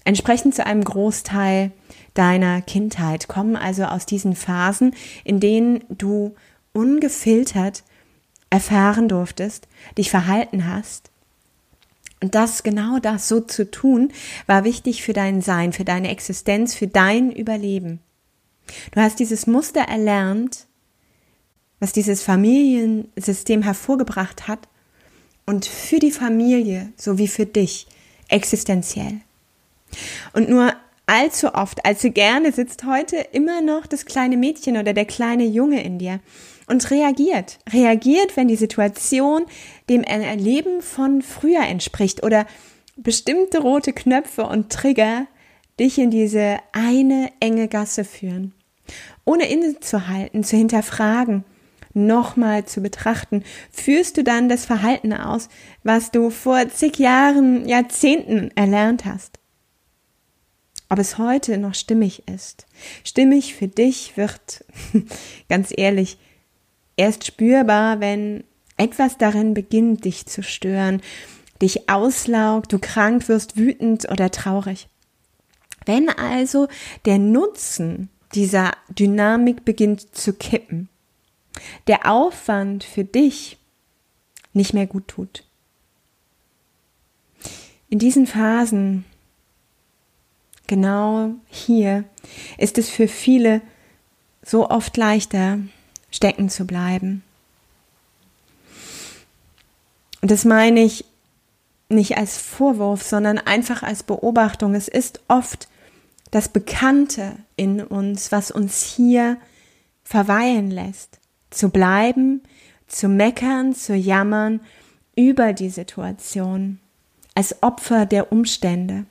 entsprechend 0.04 0.54
zu 0.54 0.64
einem 0.66 0.84
Großteil 0.84 1.72
deiner 2.14 2.62
Kindheit, 2.62 3.28
kommen 3.28 3.56
also 3.56 3.84
aus 3.84 4.06
diesen 4.06 4.36
Phasen, 4.36 4.94
in 5.24 5.40
denen 5.40 5.84
du 5.88 6.34
ungefiltert 6.72 7.82
erfahren 8.50 9.08
durftest, 9.08 9.66
dich 9.96 10.10
verhalten 10.10 10.68
hast, 10.68 11.10
und 12.24 12.34
das, 12.34 12.62
genau 12.62 13.00
das 13.00 13.28
so 13.28 13.42
zu 13.42 13.70
tun, 13.70 14.10
war 14.46 14.64
wichtig 14.64 15.02
für 15.02 15.12
dein 15.12 15.42
Sein, 15.42 15.74
für 15.74 15.84
deine 15.84 16.08
Existenz, 16.08 16.74
für 16.74 16.86
dein 16.86 17.30
Überleben. 17.30 18.00
Du 18.92 19.00
hast 19.02 19.18
dieses 19.18 19.46
Muster 19.46 19.82
erlernt, 19.82 20.66
was 21.80 21.92
dieses 21.92 22.22
Familiensystem 22.22 23.60
hervorgebracht 23.60 24.48
hat 24.48 24.68
und 25.44 25.66
für 25.66 25.98
die 25.98 26.10
Familie 26.10 26.90
sowie 26.96 27.28
für 27.28 27.44
dich 27.44 27.86
existenziell. 28.28 29.20
Und 30.32 30.48
nur 30.48 30.72
allzu 31.06 31.54
oft, 31.54 31.84
allzu 31.84 32.10
gerne 32.10 32.52
sitzt 32.52 32.84
heute 32.84 33.16
immer 33.16 33.60
noch 33.60 33.86
das 33.86 34.06
kleine 34.06 34.36
Mädchen 34.36 34.76
oder 34.76 34.92
der 34.92 35.04
kleine 35.04 35.44
Junge 35.44 35.82
in 35.82 35.98
dir 35.98 36.20
und 36.66 36.90
reagiert. 36.90 37.58
Reagiert, 37.70 38.36
wenn 38.36 38.48
die 38.48 38.56
Situation 38.56 39.44
dem 39.88 40.02
Erleben 40.02 40.82
von 40.82 41.22
früher 41.22 41.62
entspricht 41.62 42.22
oder 42.22 42.46
bestimmte 42.96 43.58
rote 43.60 43.92
Knöpfe 43.92 44.46
und 44.46 44.72
Trigger 44.72 45.26
dich 45.78 45.98
in 45.98 46.10
diese 46.10 46.58
eine 46.72 47.30
enge 47.40 47.68
Gasse 47.68 48.04
führen. 48.04 48.54
Ohne 49.24 49.48
innezuhalten, 49.48 50.44
zu 50.44 50.56
hinterfragen, 50.56 51.44
nochmal 51.94 52.64
zu 52.64 52.80
betrachten, 52.80 53.42
führst 53.70 54.16
du 54.16 54.24
dann 54.24 54.48
das 54.48 54.66
Verhalten 54.66 55.12
aus, 55.12 55.48
was 55.82 56.10
du 56.10 56.30
vor 56.30 56.68
zig 56.68 56.98
Jahren, 56.98 57.66
Jahrzehnten 57.66 58.50
erlernt 58.54 59.04
hast. 59.04 59.38
Ob 60.88 60.98
es 60.98 61.18
heute 61.18 61.58
noch 61.58 61.74
stimmig 61.74 62.28
ist. 62.28 62.66
Stimmig 63.04 63.54
für 63.54 63.68
dich 63.68 64.16
wird, 64.16 64.64
ganz 65.48 65.72
ehrlich, 65.76 66.18
erst 66.96 67.26
spürbar, 67.26 68.00
wenn 68.00 68.44
etwas 68.76 69.18
darin 69.18 69.54
beginnt, 69.54 70.04
dich 70.04 70.26
zu 70.26 70.42
stören, 70.42 71.00
dich 71.62 71.88
auslaugt, 71.88 72.72
du 72.72 72.78
krank 72.78 73.28
wirst, 73.28 73.56
wütend 73.56 74.10
oder 74.10 74.30
traurig. 74.30 74.88
Wenn 75.86 76.08
also 76.08 76.68
der 77.04 77.18
Nutzen 77.18 78.08
dieser 78.34 78.72
Dynamik 78.88 79.64
beginnt 79.64 80.14
zu 80.14 80.32
kippen, 80.32 80.88
der 81.86 82.10
Aufwand 82.10 82.84
für 82.84 83.04
dich 83.04 83.58
nicht 84.52 84.74
mehr 84.74 84.86
gut 84.86 85.08
tut. 85.08 85.44
In 87.88 87.98
diesen 87.98 88.26
Phasen, 88.26 89.04
genau 90.66 91.30
hier, 91.48 92.04
ist 92.58 92.78
es 92.78 92.88
für 92.88 93.08
viele 93.08 93.60
so 94.42 94.68
oft 94.68 94.96
leichter, 94.96 95.58
stecken 96.10 96.48
zu 96.48 96.66
bleiben. 96.66 97.22
Und 100.20 100.30
das 100.30 100.44
meine 100.44 100.80
ich 100.82 101.04
nicht 101.88 102.16
als 102.16 102.38
Vorwurf, 102.38 103.02
sondern 103.02 103.38
einfach 103.38 103.82
als 103.82 104.02
Beobachtung. 104.02 104.74
Es 104.74 104.88
ist 104.88 105.20
oft 105.28 105.68
das 106.30 106.48
Bekannte 106.48 107.36
in 107.56 107.80
uns, 107.82 108.32
was 108.32 108.50
uns 108.50 108.82
hier 108.82 109.36
verweilen 110.02 110.70
lässt, 110.70 111.20
zu 111.50 111.68
bleiben, 111.68 112.42
zu 112.86 113.08
meckern, 113.08 113.74
zu 113.74 113.94
jammern 113.94 114.60
über 115.16 115.52
die 115.52 115.70
Situation, 115.70 116.80
als 117.34 117.62
Opfer 117.62 118.06
der 118.06 118.32
Umstände. 118.32 119.06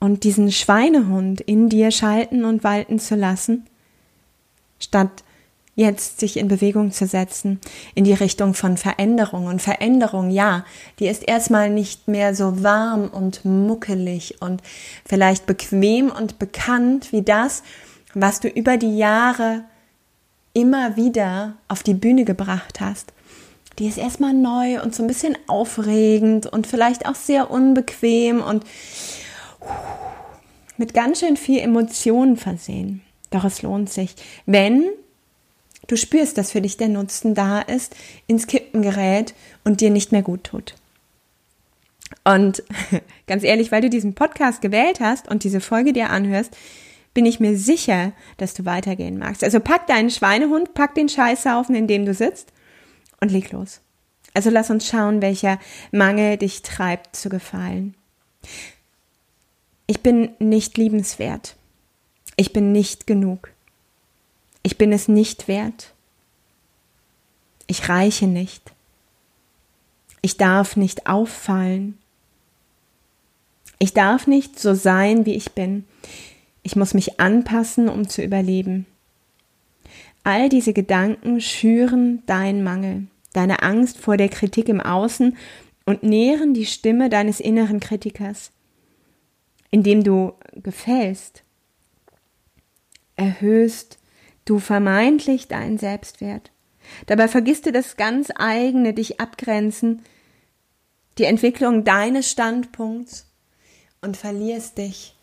Und 0.00 0.24
diesen 0.24 0.52
Schweinehund 0.52 1.40
in 1.40 1.68
dir 1.68 1.90
schalten 1.90 2.44
und 2.44 2.62
walten 2.62 2.98
zu 2.98 3.16
lassen, 3.16 3.66
statt 4.78 5.24
jetzt 5.78 6.18
sich 6.18 6.36
in 6.36 6.48
Bewegung 6.48 6.90
zu 6.90 7.06
setzen 7.06 7.60
in 7.94 8.02
die 8.02 8.12
Richtung 8.12 8.52
von 8.52 8.76
Veränderung. 8.76 9.46
Und 9.46 9.62
Veränderung, 9.62 10.30
ja, 10.30 10.64
die 10.98 11.06
ist 11.06 11.22
erstmal 11.22 11.70
nicht 11.70 12.08
mehr 12.08 12.34
so 12.34 12.64
warm 12.64 13.08
und 13.08 13.44
muckelig 13.44 14.42
und 14.42 14.60
vielleicht 15.04 15.46
bequem 15.46 16.10
und 16.10 16.40
bekannt 16.40 17.12
wie 17.12 17.22
das, 17.22 17.62
was 18.12 18.40
du 18.40 18.48
über 18.48 18.76
die 18.76 18.98
Jahre 18.98 19.62
immer 20.52 20.96
wieder 20.96 21.54
auf 21.68 21.84
die 21.84 21.94
Bühne 21.94 22.24
gebracht 22.24 22.80
hast. 22.80 23.12
Die 23.78 23.86
ist 23.86 23.98
erstmal 23.98 24.34
neu 24.34 24.82
und 24.82 24.96
so 24.96 25.04
ein 25.04 25.06
bisschen 25.06 25.38
aufregend 25.46 26.46
und 26.46 26.66
vielleicht 26.66 27.06
auch 27.06 27.14
sehr 27.14 27.52
unbequem 27.52 28.42
und 28.42 28.64
mit 30.78 30.94
ganz 30.94 31.20
schön 31.20 31.36
viel 31.36 31.60
Emotionen 31.60 32.36
versehen. 32.36 33.02
Doch 33.30 33.44
es 33.44 33.62
lohnt 33.62 33.90
sich, 33.90 34.14
wenn 34.46 34.84
du 35.86 35.96
spürst, 35.96 36.38
dass 36.38 36.52
für 36.52 36.60
dich 36.60 36.76
der 36.76 36.88
Nutzen 36.88 37.34
da 37.34 37.60
ist, 37.60 37.94
ins 38.26 38.46
Kippen 38.46 38.82
gerät 38.82 39.34
und 39.64 39.80
dir 39.80 39.90
nicht 39.90 40.12
mehr 40.12 40.22
gut 40.22 40.44
tut. 40.44 40.74
Und 42.24 42.62
ganz 43.26 43.42
ehrlich, 43.42 43.72
weil 43.72 43.82
du 43.82 43.90
diesen 43.90 44.14
Podcast 44.14 44.62
gewählt 44.62 45.00
hast 45.00 45.28
und 45.28 45.44
diese 45.44 45.60
Folge 45.60 45.92
dir 45.92 46.10
anhörst, 46.10 46.56
bin 47.14 47.26
ich 47.26 47.40
mir 47.40 47.56
sicher, 47.56 48.12
dass 48.36 48.54
du 48.54 48.64
weitergehen 48.64 49.18
magst. 49.18 49.42
Also 49.42 49.60
pack 49.60 49.86
deinen 49.86 50.10
Schweinehund, 50.10 50.74
pack 50.74 50.94
den 50.94 51.08
Scheißhaufen, 51.08 51.74
in 51.74 51.86
dem 51.86 52.06
du 52.06 52.14
sitzt 52.14 52.52
und 53.20 53.32
leg 53.32 53.50
los. 53.50 53.80
Also 54.34 54.50
lass 54.50 54.70
uns 54.70 54.86
schauen, 54.86 55.20
welcher 55.22 55.58
Mangel 55.90 56.36
dich 56.36 56.62
treibt 56.62 57.16
zu 57.16 57.28
gefallen. 57.28 57.94
Ich 59.90 60.02
bin 60.02 60.32
nicht 60.38 60.76
liebenswert. 60.76 61.56
Ich 62.36 62.52
bin 62.52 62.72
nicht 62.72 63.06
genug. 63.06 63.50
Ich 64.62 64.76
bin 64.76 64.92
es 64.92 65.08
nicht 65.08 65.48
wert. 65.48 65.94
Ich 67.66 67.88
reiche 67.88 68.26
nicht. 68.26 68.72
Ich 70.20 70.36
darf 70.36 70.76
nicht 70.76 71.06
auffallen. 71.06 71.96
Ich 73.78 73.94
darf 73.94 74.26
nicht 74.26 74.58
so 74.58 74.74
sein, 74.74 75.24
wie 75.24 75.34
ich 75.34 75.52
bin. 75.52 75.86
Ich 76.62 76.76
muss 76.76 76.92
mich 76.92 77.18
anpassen, 77.18 77.88
um 77.88 78.10
zu 78.10 78.22
überleben. 78.22 78.84
All 80.22 80.50
diese 80.50 80.74
Gedanken 80.74 81.40
schüren 81.40 82.22
deinen 82.26 82.62
Mangel, 82.62 83.06
deine 83.32 83.62
Angst 83.62 83.96
vor 83.96 84.18
der 84.18 84.28
Kritik 84.28 84.68
im 84.68 84.82
Außen 84.82 85.34
und 85.86 86.02
nähren 86.02 86.52
die 86.52 86.66
Stimme 86.66 87.08
deines 87.08 87.40
inneren 87.40 87.80
Kritikers. 87.80 88.50
Indem 89.70 90.04
du 90.04 90.32
gefällst, 90.54 91.42
erhöhst 93.16 93.98
du 94.44 94.58
vermeintlich 94.58 95.48
deinen 95.48 95.78
Selbstwert. 95.78 96.50
Dabei 97.06 97.28
vergisst 97.28 97.66
du 97.66 97.72
das 97.72 97.96
ganz 97.96 98.30
eigene, 98.34 98.94
dich 98.94 99.20
abgrenzen, 99.20 100.02
die 101.18 101.24
Entwicklung 101.24 101.84
deines 101.84 102.30
Standpunkts 102.30 103.26
und 104.00 104.16
verlierst 104.16 104.78
dich, 104.78 105.14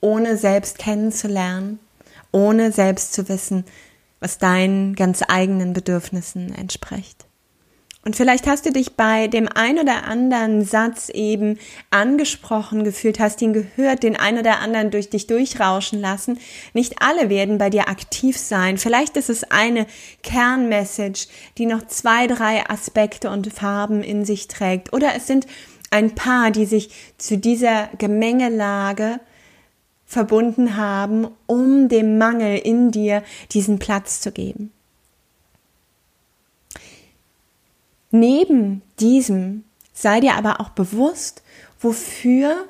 ohne 0.00 0.36
selbst 0.36 0.78
kennenzulernen, 0.78 1.78
ohne 2.32 2.72
selbst 2.72 3.12
zu 3.14 3.28
wissen, 3.28 3.64
was 4.20 4.38
deinen 4.38 4.94
ganz 4.94 5.22
eigenen 5.26 5.72
Bedürfnissen 5.72 6.54
entspricht. 6.54 7.26
Und 8.04 8.16
vielleicht 8.16 8.46
hast 8.46 8.66
du 8.66 8.72
dich 8.72 8.96
bei 8.96 9.28
dem 9.28 9.48
ein 9.48 9.78
oder 9.78 10.04
anderen 10.04 10.64
Satz 10.64 11.08
eben 11.08 11.58
angesprochen 11.90 12.84
gefühlt, 12.84 13.18
hast 13.18 13.40
ihn 13.40 13.54
gehört, 13.54 14.02
den 14.02 14.16
ein 14.16 14.38
oder 14.38 14.60
anderen 14.60 14.90
durch 14.90 15.08
dich 15.08 15.26
durchrauschen 15.26 16.00
lassen. 16.00 16.38
Nicht 16.74 16.96
alle 17.00 17.30
werden 17.30 17.56
bei 17.56 17.70
dir 17.70 17.88
aktiv 17.88 18.36
sein. 18.36 18.76
Vielleicht 18.76 19.16
ist 19.16 19.30
es 19.30 19.44
eine 19.44 19.86
Kernmessage, 20.22 21.28
die 21.56 21.64
noch 21.64 21.86
zwei, 21.86 22.26
drei 22.26 22.68
Aspekte 22.68 23.30
und 23.30 23.50
Farben 23.52 24.02
in 24.02 24.26
sich 24.26 24.48
trägt. 24.48 24.92
Oder 24.92 25.14
es 25.16 25.26
sind 25.26 25.46
ein 25.90 26.14
paar, 26.14 26.50
die 26.50 26.66
sich 26.66 26.90
zu 27.16 27.38
dieser 27.38 27.88
Gemengelage 27.96 29.18
verbunden 30.04 30.76
haben, 30.76 31.28
um 31.46 31.88
dem 31.88 32.18
Mangel 32.18 32.58
in 32.58 32.90
dir 32.90 33.22
diesen 33.52 33.78
Platz 33.78 34.20
zu 34.20 34.30
geben. 34.30 34.73
Neben 38.16 38.82
diesem 39.00 39.64
sei 39.92 40.20
dir 40.20 40.34
aber 40.34 40.60
auch 40.60 40.68
bewusst, 40.68 41.42
wofür 41.80 42.64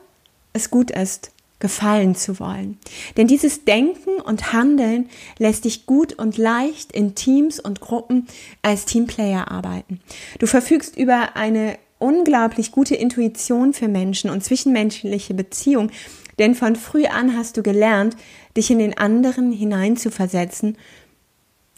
es 0.54 0.70
gut 0.70 0.90
ist, 0.90 1.32
gefallen 1.58 2.14
zu 2.14 2.40
wollen. 2.40 2.78
Denn 3.18 3.26
dieses 3.26 3.66
Denken 3.66 4.22
und 4.24 4.54
Handeln 4.54 5.10
lässt 5.36 5.66
dich 5.66 5.84
gut 5.84 6.14
und 6.14 6.38
leicht 6.38 6.92
in 6.92 7.14
Teams 7.14 7.60
und 7.60 7.82
Gruppen 7.82 8.26
als 8.62 8.86
Teamplayer 8.86 9.50
arbeiten. 9.50 10.00
Du 10.38 10.46
verfügst 10.46 10.96
über 10.96 11.36
eine 11.36 11.76
unglaublich 11.98 12.72
gute 12.72 12.94
Intuition 12.94 13.74
für 13.74 13.88
Menschen 13.88 14.30
und 14.30 14.42
zwischenmenschliche 14.42 15.34
Beziehungen, 15.34 15.92
denn 16.38 16.54
von 16.54 16.74
früh 16.74 17.04
an 17.04 17.36
hast 17.36 17.58
du 17.58 17.62
gelernt, 17.62 18.16
dich 18.56 18.70
in 18.70 18.78
den 18.78 18.96
anderen 18.96 19.52
hineinzuversetzen 19.52 20.78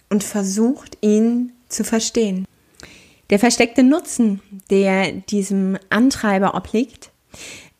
und 0.08 0.22
versucht, 0.22 0.98
ihn 1.00 1.50
zu 1.68 1.82
verstehen. 1.82 2.46
Der 3.30 3.38
versteckte 3.38 3.82
Nutzen, 3.82 4.40
der 4.70 5.12
diesem 5.12 5.78
Antreiber 5.90 6.54
obliegt, 6.54 7.10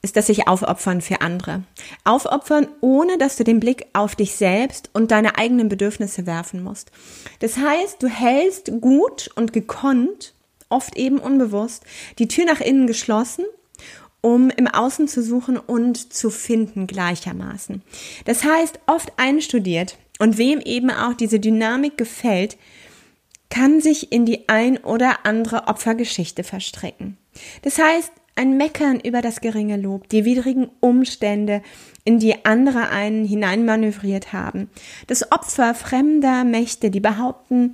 ist 0.03 0.17
das 0.17 0.27
sich 0.27 0.47
aufopfern 0.47 1.01
für 1.01 1.21
andere. 1.21 1.65
Aufopfern, 2.05 2.69
ohne 2.81 3.19
dass 3.19 3.37
du 3.37 3.45
den 3.45 3.61
Blick 3.61 3.87
auf 3.93 4.15
dich 4.15 4.37
selbst 4.37 4.91
und 4.93 5.11
deine 5.11 5.37
eigenen 5.37 5.69
Bedürfnisse 5.69 6.27
werfen 6.27 6.63
musst. 6.63 6.91
Das 7.41 7.59
heißt, 7.59 8.03
du 8.03 8.09
hältst 8.09 8.71
gut 8.81 9.31
und 9.35 9.53
gekonnt, 9.53 10.35
oft 10.69 10.97
eben 10.97 11.19
unbewusst, 11.19 11.85
die 12.19 12.29
Tür 12.29 12.45
nach 12.45 12.61
innen 12.61 12.87
geschlossen, 12.87 13.45
um 14.21 14.51
im 14.51 14.67
Außen 14.67 15.09
zu 15.09 15.23
suchen 15.23 15.57
und 15.57 16.13
zu 16.13 16.31
finden 16.31 16.87
gleichermaßen. 16.87 17.83
Das 18.25 18.45
heißt, 18.45 18.81
oft 18.87 19.13
einstudiert 19.17 19.99
und 20.19 20.39
wem 20.39 20.61
eben 20.61 20.91
auch 20.91 21.15
diese 21.15 21.41
Dynamik 21.41 21.97
gefällt, 21.97 22.57
kann 23.51 23.81
sich 23.81 24.13
in 24.13 24.27
die 24.27 24.49
ein 24.49 24.79
oder 24.79 25.25
andere 25.25 25.69
Opfergeschichte 25.69 26.45
verstricken. 26.45 27.17
Das 27.63 27.79
heißt, 27.79 28.13
ein 28.35 28.57
Meckern 28.57 29.01
über 29.01 29.23
das 29.23 29.41
geringe 29.41 29.77
Lob, 29.77 30.09
die 30.11 30.25
widrigen 30.25 30.69
Umstände, 30.81 31.63
in 32.05 32.19
die 32.19 32.45
andere 32.45 32.91
einen 32.91 33.25
hineinmanövriert 33.25 34.33
haben. 34.33 34.71
Das 35.07 35.33
Opfer 35.33 35.75
fremder 35.75 36.45
Mächte, 36.45 36.91
die 36.91 37.01
behaupten, 37.01 37.73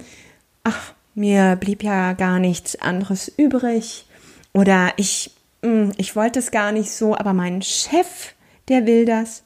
ach, 0.63 0.95
mir 1.15 1.57
blieb 1.57 1.83
ja 1.83 2.13
gar 2.15 2.39
nichts 2.39 2.81
anderes 2.81 3.29
übrig 3.29 4.07
oder 4.55 4.93
ich, 4.97 5.33
hm, 5.63 5.93
ich 5.97 6.17
wollte 6.17 6.39
es 6.39 6.51
gar 6.51 6.73
nicht 6.73 6.93
so, 6.93 7.17
aber 7.17 7.33
mein 7.33 7.61
Chef, 7.63 8.35
der 8.69 8.87
will 8.87 9.05
das 9.05 9.43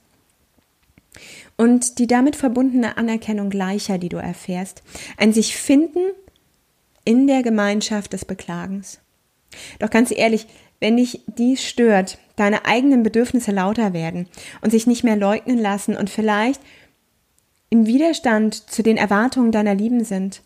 und 1.57 1.99
die 1.99 2.07
damit 2.07 2.37
verbundene 2.37 2.97
Anerkennung 2.97 3.51
gleicher, 3.51 3.99
die 3.99 4.09
du 4.09 4.19
erfährst. 4.19 4.83
Ein 5.17 5.33
sich 5.33 5.57
finden 5.57 6.01
in 7.05 7.27
der 7.27 7.43
Gemeinschaft 7.43 8.13
des 8.13 8.25
Beklagens. 8.25 9.01
Doch 9.79 9.91
ganz 9.91 10.11
ehrlich, 10.11 10.47
wenn 10.81 10.97
dich 10.97 11.23
dies 11.27 11.65
stört, 11.65 12.19
deine 12.37 12.67
eigenen 12.67 13.03
Bedürfnisse 13.03 13.53
lauter 13.53 13.93
werden 13.93 14.29
und 14.61 14.71
sich 14.71 14.87
nicht 14.87 15.05
mehr 15.05 15.17
leugnen 15.17 15.59
lassen 15.59 15.97
und 15.97 16.11
vielleicht 16.11 16.61
im 17.71 17.87
Widerstand 17.87 18.55
zu 18.55 18.83
den 18.83 18.97
Erwartungen 18.97 19.53
deiner 19.53 19.75
Lieben 19.75 20.05
sind, 20.05 20.43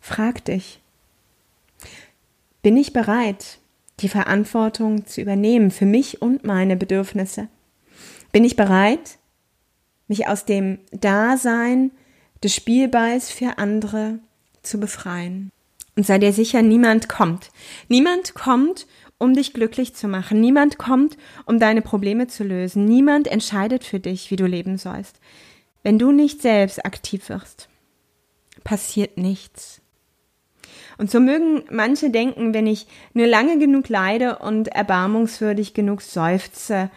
frag 0.00 0.44
dich, 0.44 0.80
bin 2.62 2.76
ich 2.76 2.92
bereit, 2.92 3.58
die 4.00 4.08
Verantwortung 4.08 5.06
zu 5.06 5.20
übernehmen 5.20 5.70
für 5.70 5.86
mich 5.86 6.22
und 6.22 6.44
meine 6.44 6.76
Bedürfnisse? 6.76 7.48
Bin 8.30 8.44
ich 8.44 8.56
bereit, 8.56 9.17
mich 10.08 10.26
aus 10.26 10.44
dem 10.44 10.78
Dasein 10.90 11.92
des 12.42 12.54
Spielballs 12.54 13.30
für 13.30 13.58
andere 13.58 14.18
zu 14.62 14.80
befreien. 14.80 15.50
Und 15.96 16.06
sei 16.06 16.18
dir 16.18 16.32
sicher, 16.32 16.62
niemand 16.62 17.08
kommt. 17.08 17.50
Niemand 17.88 18.34
kommt, 18.34 18.86
um 19.18 19.34
dich 19.34 19.52
glücklich 19.52 19.94
zu 19.94 20.06
machen. 20.06 20.40
Niemand 20.40 20.78
kommt, 20.78 21.16
um 21.44 21.58
deine 21.58 21.82
Probleme 21.82 22.28
zu 22.28 22.44
lösen. 22.44 22.84
Niemand 22.84 23.26
entscheidet 23.26 23.84
für 23.84 23.98
dich, 23.98 24.30
wie 24.30 24.36
du 24.36 24.46
leben 24.46 24.78
sollst. 24.78 25.20
Wenn 25.82 25.98
du 25.98 26.12
nicht 26.12 26.40
selbst 26.40 26.84
aktiv 26.84 27.28
wirst, 27.28 27.68
passiert 28.62 29.18
nichts. 29.18 29.80
Und 30.98 31.10
so 31.10 31.20
mögen 31.20 31.62
manche 31.70 32.10
denken, 32.10 32.54
wenn 32.54 32.66
ich 32.66 32.86
nur 33.14 33.26
lange 33.26 33.58
genug 33.58 33.88
leide 33.88 34.38
und 34.38 34.68
erbarmungswürdig 34.68 35.72
genug 35.72 36.02
seufze, 36.02 36.90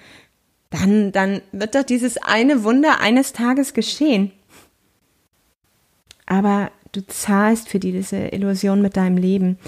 dann, 0.71 1.11
dann 1.11 1.41
wird 1.51 1.75
doch 1.75 1.83
dieses 1.83 2.17
eine 2.17 2.63
Wunder 2.63 2.99
eines 2.99 3.33
Tages 3.33 3.73
geschehen. 3.73 4.31
Aber 6.25 6.71
du 6.93 7.05
zahlst 7.05 7.69
für 7.69 7.79
diese 7.79 8.17
Illusion 8.17 8.81
mit 8.81 8.97
deinem 8.97 9.17
Leben. 9.17 9.59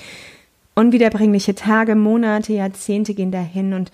Unwiederbringliche 0.76 1.54
Tage, 1.54 1.96
Monate, 1.96 2.54
Jahrzehnte 2.54 3.14
gehen 3.14 3.32
dahin 3.32 3.74
und 3.74 3.92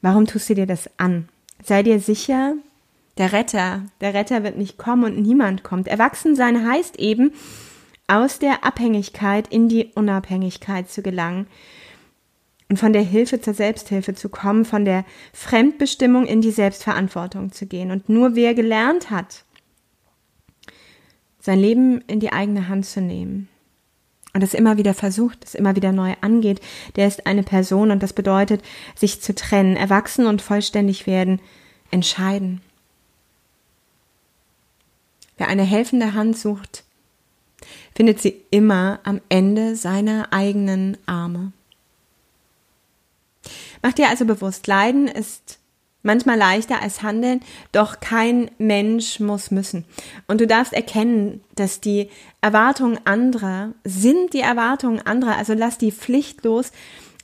warum 0.00 0.26
tust 0.26 0.50
du 0.50 0.54
dir 0.54 0.66
das 0.66 0.90
an? 0.96 1.28
Sei 1.62 1.82
dir 1.82 2.00
sicher, 2.00 2.54
der 3.18 3.32
Retter, 3.32 3.82
der 4.00 4.14
Retter 4.14 4.42
wird 4.42 4.56
nicht 4.56 4.78
kommen 4.78 5.04
und 5.04 5.20
niemand 5.20 5.62
kommt. 5.62 5.88
Erwachsensein 5.88 6.66
heißt 6.66 6.98
eben, 6.98 7.32
aus 8.08 8.38
der 8.38 8.64
Abhängigkeit 8.64 9.46
in 9.48 9.68
die 9.68 9.90
Unabhängigkeit 9.94 10.90
zu 10.90 11.02
gelangen 11.02 11.46
und 12.70 12.78
von 12.78 12.92
der 12.92 13.02
Hilfe 13.02 13.40
zur 13.40 13.52
Selbsthilfe 13.52 14.14
zu 14.14 14.28
kommen, 14.28 14.64
von 14.64 14.84
der 14.84 15.04
Fremdbestimmung 15.32 16.24
in 16.24 16.40
die 16.40 16.52
Selbstverantwortung 16.52 17.50
zu 17.50 17.66
gehen. 17.66 17.90
Und 17.90 18.08
nur 18.08 18.36
wer 18.36 18.54
gelernt 18.54 19.10
hat, 19.10 19.44
sein 21.40 21.58
Leben 21.58 22.00
in 22.02 22.20
die 22.20 22.32
eigene 22.32 22.68
Hand 22.68 22.86
zu 22.86 23.00
nehmen 23.00 23.48
und 24.34 24.44
es 24.44 24.54
immer 24.54 24.76
wieder 24.76 24.94
versucht, 24.94 25.44
es 25.44 25.56
immer 25.56 25.74
wieder 25.74 25.90
neu 25.90 26.14
angeht, 26.20 26.60
der 26.94 27.08
ist 27.08 27.26
eine 27.26 27.42
Person 27.42 27.90
und 27.90 28.04
das 28.04 28.12
bedeutet, 28.12 28.62
sich 28.94 29.20
zu 29.20 29.34
trennen, 29.34 29.74
erwachsen 29.74 30.26
und 30.26 30.40
vollständig 30.40 31.08
werden, 31.08 31.40
entscheiden. 31.90 32.60
Wer 35.38 35.48
eine 35.48 35.64
helfende 35.64 36.14
Hand 36.14 36.38
sucht, 36.38 36.84
findet 37.96 38.20
sie 38.20 38.42
immer 38.52 39.00
am 39.02 39.20
Ende 39.28 39.74
seiner 39.74 40.32
eigenen 40.32 40.96
Arme. 41.06 41.52
Mach 43.82 43.92
dir 43.92 44.08
also 44.08 44.24
bewusst, 44.24 44.66
Leiden 44.66 45.08
ist 45.08 45.58
manchmal 46.02 46.38
leichter 46.38 46.80
als 46.82 47.02
Handeln, 47.02 47.40
doch 47.72 48.00
kein 48.00 48.50
Mensch 48.58 49.20
muss 49.20 49.50
müssen. 49.50 49.84
Und 50.26 50.40
du 50.40 50.46
darfst 50.46 50.72
erkennen, 50.72 51.42
dass 51.54 51.80
die 51.80 52.08
Erwartungen 52.40 52.98
anderer 53.04 53.72
sind 53.84 54.32
die 54.32 54.40
Erwartungen 54.40 55.00
anderer. 55.00 55.36
Also 55.36 55.54
lass 55.54 55.78
die 55.78 55.92
Pflicht 55.92 56.44
los, 56.44 56.72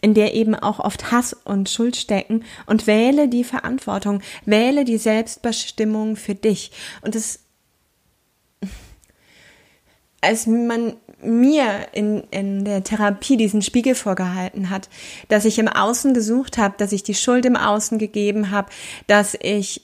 in 0.03 0.15
der 0.15 0.35
eben 0.35 0.55
auch 0.55 0.79
oft 0.79 1.11
Hass 1.11 1.33
und 1.33 1.71
Schuld 1.71 1.97
stecken 1.97 2.45
und 2.67 2.87
wähle 2.87 3.29
die 3.29 3.45
Verantwortung, 3.45 4.21
wähle 4.45 4.85
die 4.85 4.99
Selbstbestimmung 4.99 6.17
für 6.17 6.35
dich. 6.35 6.71
Und 7.01 7.15
es 7.15 7.41
als 10.21 10.47
man 10.47 10.97
mir 11.23 11.89
in, 11.93 12.25
in 12.31 12.65
der 12.65 12.85
Therapie 12.85 13.37
diesen 13.37 13.63
Spiegel 13.63 13.95
vorgehalten 13.95 14.71
hat, 14.71 14.89
dass 15.29 15.45
ich 15.45 15.59
im 15.59 15.69
Außen 15.69 16.15
gesucht 16.15 16.59
habe, 16.59 16.75
dass 16.79 16.93
ich 16.93 17.03
die 17.03 17.15
Schuld 17.15 17.45
im 17.47 17.57
Außen 17.57 17.99
gegeben 17.99 18.51
habe, 18.51 18.69
dass 19.07 19.37
ich 19.41 19.83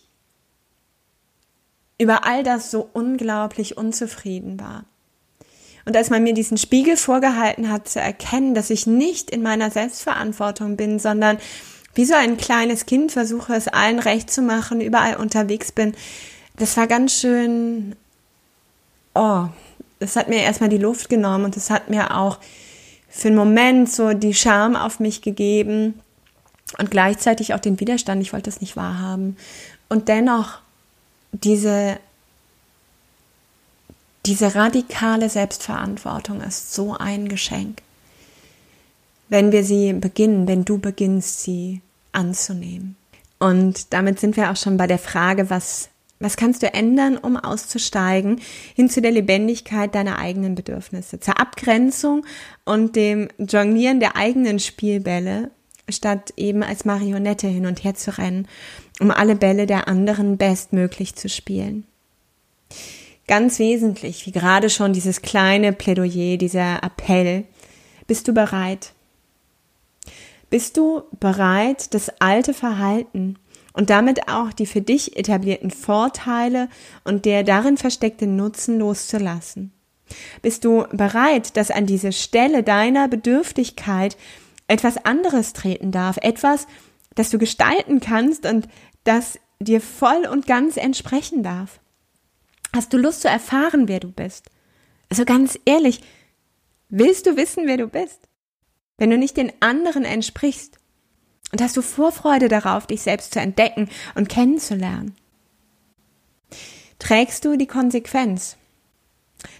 über 1.99 2.25
all 2.27 2.43
das 2.43 2.71
so 2.71 2.89
unglaublich 2.93 3.77
unzufrieden 3.77 4.61
war. 4.61 4.85
Und 5.85 5.97
als 5.97 6.11
man 6.11 6.23
mir 6.23 6.35
diesen 6.35 6.59
Spiegel 6.59 6.97
vorgehalten 6.97 7.71
hat, 7.71 7.89
zu 7.89 8.01
erkennen, 8.01 8.55
dass 8.55 8.71
ich 8.71 8.87
nicht 8.87 9.31
in 9.31 9.43
meiner 9.43 9.71
Selbstverantwortung 9.71 10.77
bin, 10.77 10.99
sondern 10.99 11.39
wie 11.95 12.05
so 12.05 12.15
ein 12.15 12.37
kleines 12.37 12.87
Kind 12.87 13.13
versuche, 13.13 13.55
es 13.55 13.69
allen 13.69 13.99
recht 13.99 14.31
zu 14.31 14.43
machen, 14.43 14.81
überall 14.81 15.17
unterwegs 15.17 15.73
bin, 15.73 15.95
das 16.57 16.77
war 16.77 16.87
ganz 16.87 17.19
schön, 17.19 17.97
oh, 19.15 19.47
das 20.03 20.17
hat 20.17 20.29
mir 20.29 20.41
erstmal 20.41 20.69
die 20.69 20.79
Luft 20.79 21.09
genommen 21.09 21.45
und 21.45 21.57
das 21.57 21.71
hat 21.71 21.89
mir 21.89 22.17
auch 22.17 22.39
für 23.09 23.29
einen 23.29 23.37
Moment 23.37 23.93
so 23.93 24.15
die 24.15 24.35
Scham 24.35 24.75
auf 24.75 24.99
mich 24.99 25.23
gegeben 25.23 26.01
und 26.79 26.91
gleichzeitig 26.91 27.55
auch 27.55 27.61
den 27.61 27.79
Widerstand, 27.79 28.21
ich 28.21 28.33
wollte 28.33 28.51
es 28.51 28.61
nicht 28.61 28.77
wahrhaben. 28.77 29.37
Und 29.89 30.09
dennoch 30.09 30.59
diese, 31.31 31.99
diese 34.27 34.55
radikale 34.57 35.29
Selbstverantwortung 35.29 36.41
ist 36.41 36.75
so 36.75 36.97
ein 36.97 37.29
Geschenk. 37.29 37.83
Wenn 39.29 39.53
wir 39.53 39.63
sie 39.63 39.93
beginnen, 39.93 40.49
wenn 40.49 40.65
du 40.65 40.79
beginnst, 40.79 41.43
sie 41.43 41.81
anzunehmen. 42.11 42.97
Und 43.39 43.93
damit 43.93 44.19
sind 44.19 44.37
wir 44.37 44.51
auch 44.51 44.57
schon 44.57 44.77
bei 44.77 44.87
der 44.87 44.99
Frage, 44.99 45.49
was 45.49 45.91
was 46.23 46.37
kannst 46.37 46.63
du 46.63 46.73
ändern, 46.73 47.17
um 47.17 47.37
auszusteigen 47.37 48.41
hin 48.75 48.89
zu 48.89 49.03
der 49.03 49.11
Lebendigkeit 49.11 49.95
deiner 49.95 50.19
eigenen 50.19 50.55
Bedürfnisse, 50.55 51.21
zur 51.21 51.41
Abgrenzung 51.41 52.25
und 52.65 52.97
dem 52.97 53.29
Jonglieren 53.39 54.01
der 54.01 54.17
eigenen 54.17 54.59
Spielbälle, 54.59 55.51
statt 55.89 56.33
eben 56.37 56.63
als 56.63 56.85
Marionette 56.85 57.49
hin 57.49 57.67
und 57.67 57.83
her 57.85 57.95
zu 57.95 58.17
rennen, 58.17 58.47
um 59.01 59.11
alle 59.11 59.35
Bälle 59.35 59.67
der 59.67 59.89
anderen 59.89 60.37
bestmöglich 60.37 61.17
zu 61.17 61.29
spielen. 61.29 61.85
Ganz 63.27 63.59
wesentlich, 63.59 64.27
wie 64.27 64.33
gerade 64.33 64.71
schon 64.71 64.93
dieses 64.93 65.23
kleine 65.23 65.73
Plädoyer, 65.73 66.37
dieser 66.37 66.83
Appell, 66.83 67.45
bist 68.07 68.29
du 68.29 68.35
bereit? 68.35 68.93
Bist 70.51 70.77
du 70.77 71.03
bereit, 71.19 71.95
das 71.95 72.11
alte 72.21 72.53
Verhalten 72.53 73.37
und 73.73 73.91
damit 73.91 74.29
auch 74.29 74.53
die 74.53 74.67
für 74.67 74.81
dich 74.81 75.17
etablierten 75.17 75.71
Vorteile 75.71 76.69
und 77.05 77.25
der 77.25 77.43
darin 77.45 77.77
versteckte 77.77 78.27
Nutzen 78.27 78.79
loszulassen? 78.79 79.73
Bist 80.43 80.65
du 80.65 80.85
bereit, 80.93 81.57
dass 81.57 81.71
an 81.71 81.87
diese 81.87 82.13
Stelle 82.13 82.63
deiner 82.63 83.09
Bedürftigkeit 83.09 84.17
etwas 84.69 85.05
anderes 85.05 85.53
treten 85.53 85.91
darf, 85.91 86.19
etwas, 86.19 86.67
das 87.15 87.31
du 87.31 87.39
gestalten 87.39 88.01
kannst 88.01 88.47
und 88.47 88.69
das 89.05 89.39
dir 89.59 89.81
voll 89.81 90.27
und 90.31 90.47
ganz 90.47 90.77
entsprechen 90.77 91.43
darf? 91.43 91.81
Hast 92.75 92.93
du 92.93 92.99
Lust 92.99 93.23
zu 93.23 93.29
erfahren, 93.29 93.89
wer 93.89 94.01
du 94.01 94.11
bist? 94.11 94.51
Also 95.11 95.25
ganz 95.25 95.59
ehrlich, 95.67 96.01
willst 96.89 97.27
du 97.27 97.37
wissen, 97.37 97.67
wer 97.67 97.77
du 97.77 97.87
bist? 97.87 98.29
Wenn 98.97 99.11
du 99.11 99.19
nicht 99.19 99.37
den 99.37 99.53
anderen 99.61 100.05
entsprichst, 100.05 100.79
und 101.53 101.63
hast 101.63 101.77
du 101.77 101.83
Vorfreude 101.83 102.49
darauf, 102.49 102.87
dich 102.87 103.03
selbst 103.03 103.35
zu 103.35 103.41
entdecken 103.41 103.89
und 104.15 104.29
kennenzulernen? 104.29 105.15
Trägst 106.99 107.45
du 107.45 107.57
die 107.57 107.67
Konsequenz? 107.67 108.57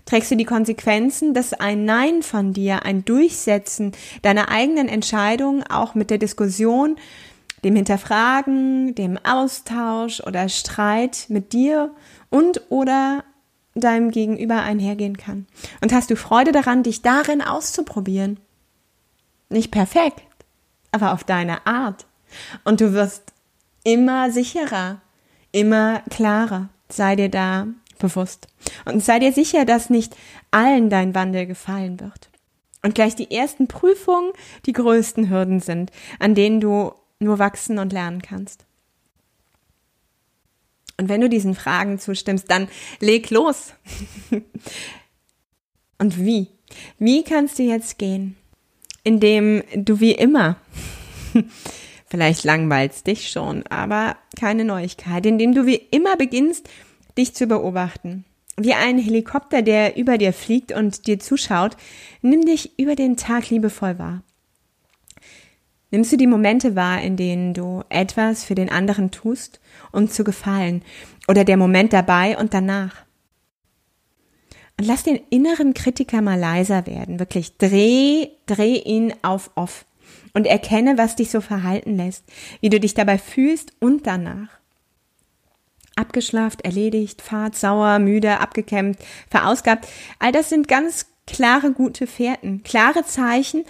Trägst 0.07 0.31
du 0.31 0.37
die 0.37 0.45
Konsequenzen, 0.45 1.35
dass 1.35 1.53
ein 1.53 1.85
Nein 1.85 2.23
von 2.23 2.53
dir, 2.53 2.85
ein 2.85 3.05
Durchsetzen 3.05 3.93
deiner 4.23 4.49
eigenen 4.49 4.89
Entscheidung 4.89 5.65
auch 5.65 5.95
mit 5.95 6.11
der 6.11 6.19
Diskussion, 6.19 6.97
dem 7.65 7.77
Hinterfragen, 7.77 8.95
dem 8.95 9.19
Austausch 9.25 10.21
oder 10.21 10.49
Streit 10.49 11.27
mit 11.29 11.53
dir 11.53 11.95
und 12.31 12.63
oder 12.71 13.25
deinem 13.75 14.11
Gegenüber 14.11 14.63
einhergehen 14.63 15.17
kann? 15.17 15.47
Und 15.81 15.93
hast 15.93 16.11
du 16.11 16.17
Freude 16.17 16.53
daran, 16.53 16.83
dich 16.83 17.03
darin 17.03 17.43
auszuprobieren? 17.43 18.39
Nicht 19.49 19.71
perfekt, 19.71 20.23
aber 20.93 21.13
auf 21.13 21.25
deine 21.25 21.67
Art. 21.67 22.07
Und 22.65 22.81
du 22.81 22.93
wirst 22.93 23.33
immer 23.85 24.31
sicherer, 24.31 25.01
immer 25.51 26.03
klarer. 26.11 26.69
Sei 26.89 27.17
dir 27.17 27.29
da 27.29 27.67
bewusst. 27.99 28.49
Und 28.85 29.03
sei 29.03 29.19
dir 29.19 29.33
sicher, 29.33 29.65
dass 29.65 29.91
nicht 29.91 30.15
allen 30.51 30.91
dein 30.91 31.15
Wandel 31.15 31.47
gefallen 31.47 31.99
wird. 32.01 32.31
Und 32.83 32.95
gleich 32.95 33.15
die 33.15 33.31
ersten 33.31 33.69
Prüfungen 33.69 34.33
die 34.67 34.73
größten 34.73 35.31
Hürden 35.31 35.61
sind, 35.61 35.91
an 36.19 36.35
denen 36.35 36.61
du 36.61 36.93
nur 37.21 37.39
wachsen 37.39 37.79
und 37.79 37.93
lernen 37.93 38.21
kannst. 38.21 38.67
Und 40.99 41.09
wenn 41.09 41.21
du 41.21 41.29
diesen 41.29 41.55
Fragen 41.55 41.99
zustimmst, 41.99 42.51
dann 42.51 42.69
leg 43.01 43.31
los. 43.31 43.73
und 45.99 46.19
wie? 46.19 46.49
Wie 46.99 47.25
kannst 47.25 47.59
du 47.59 47.63
jetzt 47.63 47.99
gehen? 47.99 48.37
Indem 49.05 49.63
du 49.75 50.01
wie 50.01 50.13
immer, 50.13 50.57
vielleicht 52.07 52.45
langweilst 52.45 53.07
dich 53.07 53.31
schon, 53.31 53.65
aber 53.69 54.17
keine 54.39 54.65
Neuigkeit, 54.65 55.27
indem 55.27 55.55
du 55.55 55.67
wie 55.67 55.77
immer 55.91 56.17
beginnst, 56.17 56.69
dich 57.17 57.35
zu 57.35 57.47
beobachten. 57.47 58.25
Wie 58.57 58.75
ein 58.75 58.99
Helikopter, 58.99 59.63
der 59.63 59.97
über 59.97 60.19
dir 60.19 60.33
fliegt 60.33 60.73
und 60.73 61.07
dir 61.07 61.19
zuschaut, 61.19 61.77
nimm 62.21 62.45
dich 62.45 62.79
über 62.79 62.97
den 62.97 63.17
Tag 63.17 63.49
liebevoll 63.51 63.99
wahr. 63.99 64.23
Nimmst 65.91 66.13
du 66.13 66.17
die 66.17 66.27
Momente 66.27 66.75
wahr, 66.75 67.03
in 67.03 67.17
denen 67.17 67.55
du 67.55 67.83
etwas 67.89 68.45
für 68.45 68.55
den 68.55 68.71
anderen 68.71 69.11
tust, 69.11 69.61
um 69.91 70.09
zu 70.09 70.25
gefallen, 70.25 70.83
oder 71.29 71.45
der 71.45 71.57
Moment 71.57 71.93
dabei 71.93 72.37
und 72.39 72.55
danach? 72.55 73.05
Lass 74.85 75.05
den 75.05 75.21
inneren 75.31 75.75
Kritiker 75.75 76.23
mal 76.23 76.39
leiser 76.39 76.87
werden. 76.87 77.21
Wirklich 77.21 77.57
dreh, 77.57 78.29
dreh 78.47 78.77
ihn 78.77 79.15
auf 79.23 79.51
off. 79.55 79.85
Und 80.35 80.47
erkenne, 80.47 80.99
was 80.99 81.15
dich 81.15 81.31
so 81.31 81.41
verhalten 81.41 81.97
lässt, 81.97 82.25
wie 82.61 82.71
du 82.71 82.81
dich 82.81 82.95
dabei 82.95 83.19
fühlst 83.19 83.75
und 83.81 84.07
danach. 84.07 84.49
Abgeschlaft, 85.95 86.63
erledigt, 86.63 87.21
fad, 87.21 87.55
sauer, 87.55 87.99
müde, 87.99 88.41
abgekämmt, 88.41 88.99
verausgabt. 89.29 89.87
All 90.19 90.33
das 90.33 90.49
sind 90.49 90.69
ganz 90.69 91.07
klare, 91.27 91.73
gute 91.73 92.07
Fährten, 92.07 92.63
klare 92.63 93.05
Zeichen, 93.05 93.65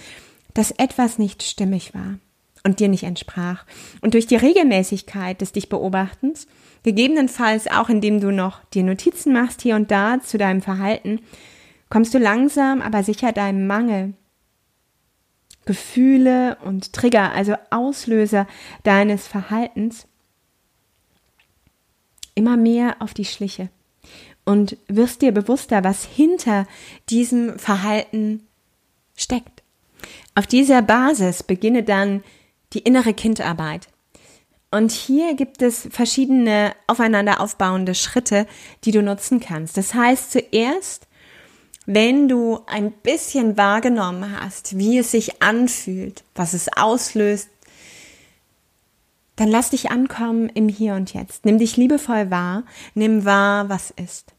dass 0.55 0.71
etwas 0.71 1.19
nicht 1.19 1.43
stimmig 1.43 1.95
war 1.95 2.19
und 2.65 2.81
dir 2.81 2.89
nicht 2.89 3.03
entsprach. 3.03 3.65
Und 4.01 4.15
durch 4.15 4.27
die 4.27 4.37
Regelmäßigkeit 4.37 5.41
des 5.41 5.53
dich 5.53 5.69
Beobachtens 5.69 6.47
gegebenenfalls 6.83 7.69
auch 7.69 7.89
indem 7.89 8.21
du 8.21 8.31
noch 8.31 8.65
dir 8.67 8.83
Notizen 8.83 9.33
machst 9.33 9.63
hier 9.63 9.77
und 9.77 9.91
da 9.91 10.21
zu 10.21 10.39
deinem 10.39 10.63
Verhalten, 10.63 11.21
kommst 11.91 12.15
du 12.15 12.19
langsam, 12.19 12.81
aber 12.81 13.03
sicher 13.03 13.33
deinem 13.33 13.67
Mangel, 13.67 14.15
Gefühle 15.65 16.57
und 16.65 16.93
Trigger, 16.93 17.33
also 17.33 17.55
Auslöser 17.71 18.47
deines 18.83 19.27
Verhaltens, 19.27 20.07
immer 22.35 22.57
mehr 22.57 22.97
auf 23.01 23.15
die 23.15 23.25
Schliche 23.25 23.69
und 24.45 24.77
wirst 24.89 25.23
dir 25.23 25.33
bewusster, 25.33 25.85
was 25.85 26.05
hinter 26.05 26.67
diesem 27.11 27.59
Verhalten 27.59 28.47
steckt. 29.17 29.63
Auf 30.35 30.47
dieser 30.47 30.83
Basis 30.83 31.43
beginne 31.43 31.83
dann 31.83 32.25
die 32.73 32.81
innere 32.81 33.15
Kindarbeit. 33.15 33.89
Und 34.73 34.91
hier 34.91 35.35
gibt 35.35 35.61
es 35.61 35.87
verschiedene 35.91 36.73
aufeinander 36.87 37.41
aufbauende 37.41 37.95
Schritte, 37.95 38.47
die 38.85 38.91
du 38.91 39.03
nutzen 39.03 39.39
kannst. 39.39 39.77
Das 39.77 39.93
heißt, 39.93 40.33
zuerst, 40.33 41.07
wenn 41.85 42.27
du 42.27 42.61
ein 42.67 42.91
bisschen 42.91 43.59
wahrgenommen 43.59 44.41
hast, 44.41 44.79
wie 44.79 44.97
es 44.97 45.11
sich 45.11 45.43
anfühlt, 45.43 46.25
was 46.35 46.55
es 46.55 46.69
auslöst, 46.75 47.51
dann 49.37 49.49
lass 49.49 49.71
dich 49.71 49.91
ankommen 49.91 50.49
im 50.49 50.71
Hier 50.71 50.95
und 50.95 51.13
Jetzt. 51.13 51.45
Nimm 51.45 51.59
dich 51.59 51.77
liebevoll 51.77 52.31
wahr, 52.31 52.65
nimm 52.95 53.27
wahr, 53.27 53.69
was 53.69 53.91
ist. 53.91 54.33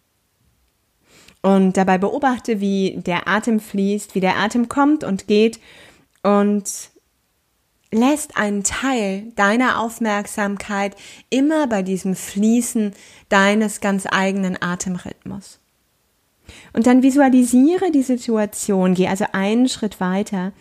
Und 1.43 1.77
dabei 1.77 1.99
beobachte, 1.99 2.59
wie 2.59 2.97
der 2.97 3.27
Atem 3.27 3.59
fließt, 3.59 4.15
wie 4.15 4.19
der 4.19 4.37
Atem 4.37 4.67
kommt 4.67 5.03
und 5.03 5.27
geht 5.27 5.59
und 6.23 6.92
lässt 7.93 8.37
einen 8.37 8.63
Teil 8.63 9.31
deiner 9.35 9.79
Aufmerksamkeit 9.79 10.95
immer 11.29 11.67
bei 11.67 11.81
diesem 11.81 12.15
Fließen 12.15 12.93
deines 13.29 13.81
ganz 13.81 14.05
eigenen 14.09 14.61
Atemrhythmus. 14.61 15.59
Und 16.73 16.87
dann 16.87 17.03
visualisiere 17.03 17.91
die 17.91 18.03
Situation, 18.03 18.95
geh 18.95 19.07
also 19.07 19.25
einen 19.31 19.69
Schritt 19.69 19.99
weiter, 19.99 20.51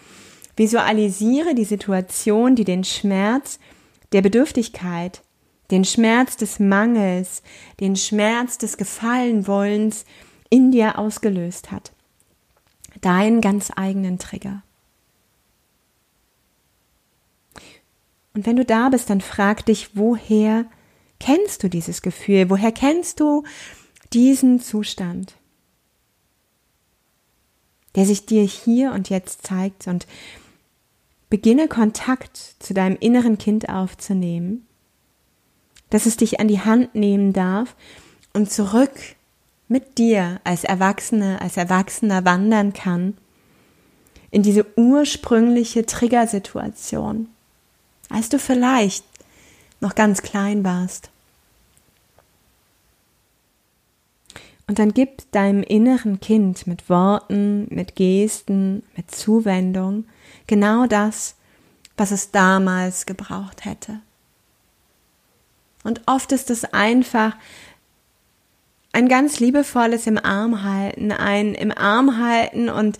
visualisiere 0.56 1.54
die 1.54 1.64
Situation, 1.64 2.54
die 2.54 2.64
den 2.64 2.84
Schmerz 2.84 3.58
der 4.12 4.22
Bedürftigkeit, 4.22 5.22
den 5.70 5.84
Schmerz 5.84 6.36
des 6.36 6.60
Mangels, 6.60 7.42
den 7.80 7.96
Schmerz 7.96 8.58
des 8.58 8.76
Gefallenwollens 8.76 10.04
in 10.50 10.70
dir 10.70 10.98
ausgelöst 10.98 11.72
hat. 11.72 11.92
deinen 13.00 13.40
ganz 13.40 13.72
eigenen 13.74 14.18
Trigger. 14.18 14.62
Und 18.34 18.46
wenn 18.46 18.56
du 18.56 18.64
da 18.64 18.88
bist, 18.88 19.10
dann 19.10 19.20
frag 19.20 19.66
dich, 19.66 19.90
woher 19.94 20.64
kennst 21.20 21.62
du 21.62 21.68
dieses 21.68 22.02
Gefühl? 22.02 22.50
Woher 22.50 22.72
kennst 22.72 23.20
du 23.20 23.44
diesen 24.12 24.60
Zustand, 24.60 25.34
der 27.94 28.06
sich 28.06 28.26
dir 28.26 28.42
hier 28.42 28.92
und 28.92 29.10
jetzt 29.10 29.46
zeigt 29.46 29.86
und 29.86 30.06
beginne 31.30 31.68
Kontakt 31.68 32.36
zu 32.58 32.74
deinem 32.74 32.96
inneren 33.00 33.38
Kind 33.38 33.68
aufzunehmen, 33.68 34.66
dass 35.90 36.06
es 36.06 36.16
dich 36.16 36.40
an 36.40 36.48
die 36.48 36.60
Hand 36.60 36.94
nehmen 36.94 37.32
darf 37.32 37.74
und 38.32 38.50
zurück 38.50 38.92
mit 39.68 39.98
dir 39.98 40.40
als 40.44 40.64
Erwachsene, 40.64 41.40
als 41.40 41.56
Erwachsener 41.56 42.24
wandern 42.24 42.72
kann 42.72 43.16
in 44.30 44.42
diese 44.42 44.66
ursprüngliche 44.78 45.86
Triggersituation, 45.86 47.28
als 48.12 48.28
du 48.28 48.38
vielleicht 48.38 49.04
noch 49.80 49.94
ganz 49.94 50.22
klein 50.22 50.64
warst. 50.64 51.10
Und 54.68 54.78
dann 54.78 54.94
gib 54.94 55.30
deinem 55.32 55.62
inneren 55.62 56.20
Kind 56.20 56.66
mit 56.66 56.88
Worten, 56.88 57.66
mit 57.68 57.96
Gesten, 57.96 58.84
mit 58.96 59.10
Zuwendung 59.10 60.04
genau 60.46 60.86
das, 60.86 61.34
was 61.96 62.10
es 62.10 62.30
damals 62.30 63.06
gebraucht 63.06 63.64
hätte. 63.64 64.00
Und 65.84 66.02
oft 66.06 66.30
ist 66.32 66.48
es 66.48 66.64
einfach 66.64 67.36
ein 68.92 69.08
ganz 69.08 69.40
liebevolles 69.40 70.06
im 70.06 70.18
Arm 70.18 70.62
halten, 70.62 71.12
ein 71.12 71.54
im 71.54 71.72
Arm 71.72 72.18
halten 72.18 72.68
und 72.68 72.98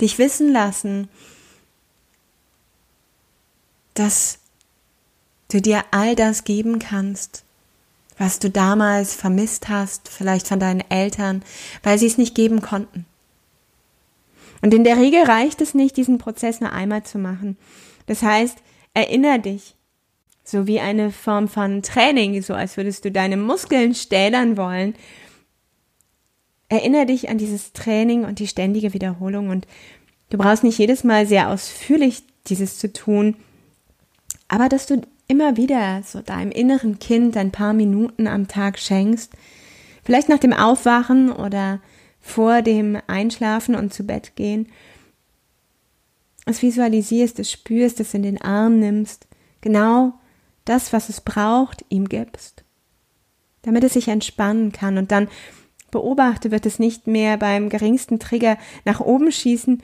dich 0.00 0.18
wissen 0.18 0.52
lassen, 0.52 1.08
dass 3.94 4.38
du 5.54 5.62
dir 5.62 5.84
all 5.92 6.16
das 6.16 6.44
geben 6.44 6.80
kannst, 6.80 7.44
was 8.18 8.40
du 8.40 8.50
damals 8.50 9.14
vermisst 9.14 9.68
hast, 9.68 10.08
vielleicht 10.08 10.48
von 10.48 10.58
deinen 10.58 10.82
Eltern, 10.90 11.42
weil 11.82 11.98
sie 11.98 12.06
es 12.06 12.18
nicht 12.18 12.34
geben 12.34 12.60
konnten. 12.60 13.06
Und 14.62 14.74
in 14.74 14.82
der 14.82 14.96
Regel 14.96 15.22
reicht 15.22 15.60
es 15.60 15.74
nicht, 15.74 15.96
diesen 15.96 16.18
Prozess 16.18 16.60
nur 16.60 16.72
einmal 16.72 17.04
zu 17.04 17.18
machen. 17.18 17.56
Das 18.06 18.22
heißt, 18.22 18.58
erinnere 18.94 19.38
dich, 19.38 19.74
so 20.42 20.66
wie 20.66 20.80
eine 20.80 21.10
Form 21.10 21.48
von 21.48 21.82
Training, 21.82 22.42
so 22.42 22.54
als 22.54 22.76
würdest 22.76 23.04
du 23.04 23.12
deine 23.12 23.36
Muskeln 23.36 23.94
stählern 23.94 24.56
wollen. 24.56 24.94
Erinnere 26.68 27.06
dich 27.06 27.28
an 27.28 27.38
dieses 27.38 27.72
Training 27.72 28.24
und 28.24 28.38
die 28.40 28.48
ständige 28.48 28.92
Wiederholung 28.92 29.50
und 29.50 29.66
du 30.30 30.38
brauchst 30.38 30.64
nicht 30.64 30.78
jedes 30.78 31.04
Mal 31.04 31.26
sehr 31.26 31.48
ausführlich 31.48 32.22
dieses 32.48 32.78
zu 32.78 32.92
tun, 32.92 33.36
aber 34.48 34.68
dass 34.68 34.86
du 34.86 35.02
immer 35.26 35.56
wieder 35.56 36.02
so 36.02 36.20
deinem 36.20 36.50
inneren 36.50 36.98
Kind 36.98 37.36
ein 37.36 37.50
paar 37.50 37.72
Minuten 37.72 38.26
am 38.26 38.48
Tag 38.48 38.78
schenkst, 38.78 39.32
vielleicht 40.02 40.28
nach 40.28 40.38
dem 40.38 40.52
Aufwachen 40.52 41.32
oder 41.32 41.80
vor 42.20 42.62
dem 42.62 42.98
Einschlafen 43.06 43.74
und 43.74 43.92
zu 43.92 44.04
Bett 44.04 44.36
gehen, 44.36 44.68
es 46.46 46.62
visualisierst, 46.62 47.38
es 47.38 47.50
spürst, 47.50 48.00
es 48.00 48.14
in 48.14 48.22
den 48.22 48.40
Arm 48.40 48.78
nimmst, 48.78 49.26
genau 49.60 50.14
das, 50.64 50.92
was 50.92 51.08
es 51.08 51.20
braucht, 51.20 51.84
ihm 51.88 52.08
gibst, 52.08 52.64
damit 53.62 53.84
es 53.84 53.94
sich 53.94 54.08
entspannen 54.08 54.72
kann. 54.72 54.98
Und 54.98 55.10
dann 55.10 55.28
beobachte, 55.90 56.50
wird 56.50 56.66
es 56.66 56.78
nicht 56.78 57.06
mehr 57.06 57.36
beim 57.36 57.68
geringsten 57.68 58.18
Trigger 58.18 58.58
nach 58.84 59.00
oben 59.00 59.32
schießen 59.32 59.82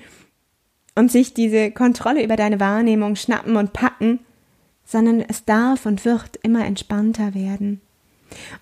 und 0.97 1.13
sich 1.13 1.35
diese 1.35 1.71
Kontrolle 1.71 2.23
über 2.23 2.37
deine 2.37 2.61
Wahrnehmung 2.61 3.17
schnappen 3.17 3.57
und 3.57 3.73
packen, 3.73 4.21
sondern 4.91 5.21
es 5.21 5.45
darf 5.45 5.87
und 5.87 6.05
wird 6.05 6.37
immer 6.43 6.67
entspannter 6.67 7.33
werden. 7.33 7.81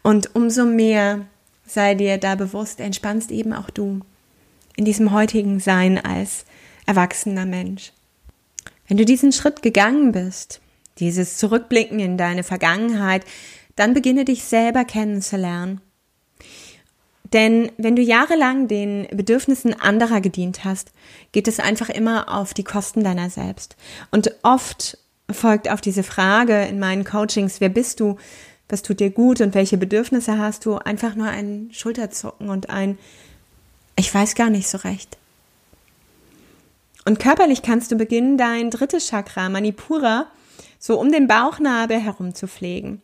Und 0.03 0.35
umso 0.35 0.67
mehr 0.67 1.25
sei 1.67 1.95
dir 1.95 2.19
da 2.19 2.35
bewusst, 2.35 2.81
entspannst 2.81 3.31
eben 3.31 3.55
auch 3.55 3.71
du 3.71 4.01
in 4.77 4.85
diesem 4.85 5.11
heutigen 5.13 5.59
Sein 5.59 5.99
als 5.99 6.45
erwachsener 6.85 7.47
Mensch. 7.47 7.93
Wenn 8.87 8.99
du 8.99 9.07
diesen 9.07 9.33
Schritt 9.33 9.63
gegangen 9.63 10.13
bist, 10.13 10.61
dieses 10.99 11.39
Zurückblicken 11.39 11.99
in 11.99 12.19
deine 12.19 12.43
Vergangenheit, 12.43 13.25
dann 13.75 13.95
beginne 13.95 14.27
dich 14.27 14.45
selber 14.45 14.85
kennenzulernen. 14.85 15.81
Denn 17.33 17.73
wenn 17.79 17.97
du 17.97 18.03
jahrelang 18.03 18.69
den 18.69 19.07
Bedürfnissen 19.13 19.79
anderer 19.79 20.21
gedient 20.21 20.65
hast, 20.65 20.93
geht 21.33 21.49
es 21.49 21.59
einfach 21.59 21.89
immer 21.89 22.35
auf 22.35 22.53
die 22.53 22.65
Kosten 22.65 23.03
deiner 23.03 23.31
selbst. 23.31 23.77
Und 24.11 24.35
oft 24.43 24.99
folgt 25.31 25.71
auf 25.71 25.81
diese 25.81 26.03
Frage 26.03 26.65
in 26.65 26.79
meinen 26.79 27.05
Coachings, 27.05 27.61
wer 27.61 27.69
bist 27.69 28.01
du, 28.01 28.17
was 28.69 28.83
tut 28.83 29.01
dir 29.01 29.11
gut 29.11 29.41
und 29.41 29.55
welche 29.55 29.79
Bedürfnisse 29.79 30.39
hast 30.39 30.67
du, 30.67 30.77
einfach 30.77 31.15
nur 31.15 31.29
ein 31.29 31.71
Schulterzucken 31.73 32.51
und 32.51 32.71
ein, 32.71 32.99
ich 33.97 34.13
weiß 34.13 34.35
gar 34.35 34.51
nicht 34.51 34.69
so 34.69 34.79
recht. 34.79 35.17
Und 37.05 37.19
körperlich 37.19 37.63
kannst 37.63 37.91
du 37.91 37.97
beginnen, 37.97 38.37
dein 38.37 38.71
drittes 38.71 39.09
Chakra, 39.09 39.49
Manipura, 39.49 40.27
so 40.79 41.01
um 41.01 41.11
den 41.11 41.27
Bauchnabel 41.27 41.99
herum 41.99 42.35
zu 42.35 42.47
pflegen. 42.47 43.01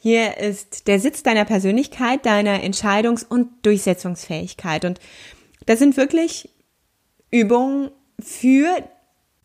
Hier 0.00 0.36
ist 0.36 0.86
der 0.86 1.00
Sitz 1.00 1.22
deiner 1.22 1.44
Persönlichkeit, 1.44 2.24
deiner 2.24 2.62
Entscheidungs- 2.62 3.26
und 3.26 3.48
Durchsetzungsfähigkeit. 3.64 4.84
Und 4.84 5.00
da 5.66 5.76
sind 5.76 5.96
wirklich 5.96 6.50
Übungen 7.30 7.90
für 8.20 8.68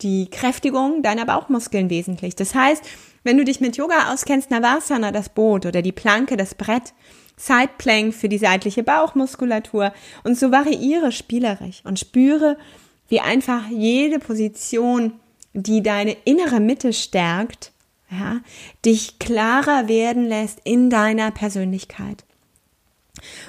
die 0.03 0.29
Kräftigung 0.29 1.01
deiner 1.01 1.25
Bauchmuskeln 1.25 1.89
wesentlich. 1.89 2.35
Das 2.35 2.53
heißt, 2.53 2.83
wenn 3.23 3.37
du 3.37 3.45
dich 3.45 3.61
mit 3.61 3.77
Yoga 3.77 4.13
auskennst, 4.13 4.51
Navasana, 4.51 5.11
das 5.11 5.29
Boot 5.29 5.65
oder 5.65 5.81
die 5.81 5.91
Planke, 5.91 6.37
das 6.37 6.55
Brett, 6.55 6.93
Sideplank 7.37 8.13
für 8.13 8.29
die 8.29 8.37
seitliche 8.37 8.83
Bauchmuskulatur 8.83 9.93
und 10.23 10.37
so 10.37 10.51
variiere 10.51 11.11
spielerisch 11.11 11.81
und 11.83 11.99
spüre, 11.99 12.57
wie 13.07 13.21
einfach 13.21 13.69
jede 13.69 14.19
Position, 14.19 15.13
die 15.53 15.81
deine 15.81 16.15
innere 16.25 16.59
Mitte 16.59 16.93
stärkt, 16.93 17.71
ja, 18.11 18.41
dich 18.85 19.19
klarer 19.19 19.87
werden 19.87 20.27
lässt 20.27 20.59
in 20.63 20.89
deiner 20.89 21.31
Persönlichkeit. 21.31 22.23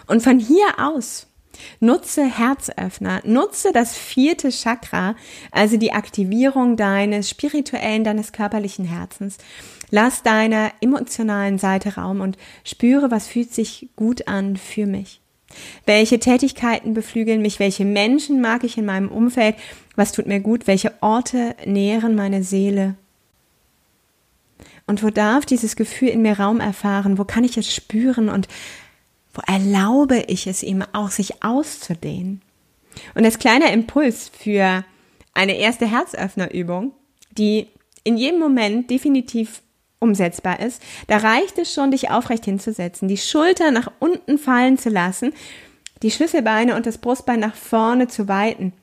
Und 0.07 0.23
von 0.23 0.39
hier 0.39 0.67
aus 0.79 1.27
Nutze 1.81 2.25
Herzöffner, 2.25 3.21
nutze 3.25 3.73
das 3.73 3.97
vierte 3.97 4.51
Chakra, 4.51 5.17
also 5.51 5.77
die 5.77 5.93
Aktivierung 5.93 6.77
deines 6.77 7.31
spirituellen, 7.31 8.05
deines 8.05 8.33
körperlichen 8.33 8.85
Herzens. 8.85 9.39
Lass 9.91 10.23
deiner 10.23 10.73
emotionalen 10.81 11.59
Seite 11.59 11.95
Raum 11.95 12.21
und 12.21 12.37
spüre, 12.65 13.11
was 13.11 13.29
fühlt 13.29 13.55
sich 13.55 13.89
gut 13.97 14.27
an 14.29 14.57
für 14.57 14.87
mich. 14.87 15.21
Welche 15.87 16.19
Tätigkeiten 16.19 16.95
beflügeln 16.95 17.43
mich? 17.43 17.61
Welche 17.61 17.85
Menschen 17.85 18.41
mag 18.41 18.65
ich 18.65 18.77
in 18.77 18.85
meinem 18.85 19.09
Umfeld? 19.09 19.55
Was 19.97 20.13
tut 20.13 20.27
mir 20.27 20.41
gut? 20.41 20.67
Welche 20.67 20.93
Orte 21.01 21.55
nähren 21.65 22.15
meine 22.17 22.43
Seele? 22.43 22.97
Und 24.87 25.03
wo 25.03 25.11
darf 25.11 25.47
dieses 25.47 25.77
Gefühl 25.77 26.09
in 26.09 26.23
mir 26.23 26.39
Raum 26.39 26.61
erfahren? 26.61 27.19
Wo 27.19 27.25
kann 27.25 27.45
ich 27.45 27.57
es 27.57 27.73
spüren? 27.73 28.29
Und 28.29 28.49
wo 29.35 29.43
erlaube 29.47 30.25
ich 30.29 30.47
es 30.47 30.63
ihm 30.63 30.85
auch, 30.93 31.11
sich 31.11 31.43
auszudehnen? 31.43 32.43
Und 33.15 33.25
als 33.25 33.39
kleiner 33.39 33.73
Impuls 33.73 34.29
für 34.29 34.85
eine 35.35 35.57
erste 35.57 35.87
Herzöffnerübung, 35.87 36.93
die 37.33 37.69
in 38.05 38.17
jedem 38.17 38.39
Moment 38.39 38.91
definitiv 38.91 39.63
umsetzbar 39.99 40.61
ist, 40.61 40.81
da 41.09 41.17
reicht 41.17 41.59
es 41.59 41.73
schon, 41.73 41.91
dich 41.91 42.11
aufrecht 42.11 42.45
hinzusetzen, 42.45 43.09
die 43.09 43.17
Schulter 43.17 43.71
nach 43.71 43.91
unten 43.99 44.39
fallen 44.39 44.79
zu 44.79 44.91
lassen, 44.91 45.33
die 46.03 46.11
Schlüsselbeine 46.11 46.77
und 46.77 46.87
das 46.87 46.99
Brustbein 46.99 47.41
nach 47.41 47.55
vorne 47.55 48.09
zu 48.09 48.29
weiten. 48.29 48.75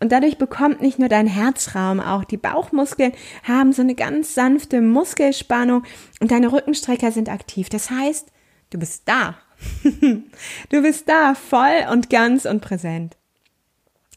Und 0.00 0.12
dadurch 0.12 0.38
bekommt 0.38 0.80
nicht 0.80 0.98
nur 0.98 1.10
dein 1.10 1.26
Herzraum, 1.26 2.00
auch 2.00 2.24
die 2.24 2.38
Bauchmuskeln 2.38 3.12
haben 3.44 3.72
so 3.72 3.82
eine 3.82 3.94
ganz 3.94 4.34
sanfte 4.34 4.80
Muskelspannung 4.80 5.84
und 6.20 6.30
deine 6.30 6.50
Rückenstrecker 6.50 7.12
sind 7.12 7.28
aktiv. 7.28 7.68
Das 7.68 7.90
heißt, 7.90 8.28
du 8.70 8.78
bist 8.78 9.02
da 9.04 9.36
du 10.70 10.82
bist 10.82 11.08
da, 11.08 11.34
voll 11.34 11.86
und 11.90 12.10
ganz 12.10 12.44
und 12.44 12.60
präsent. 12.60 13.16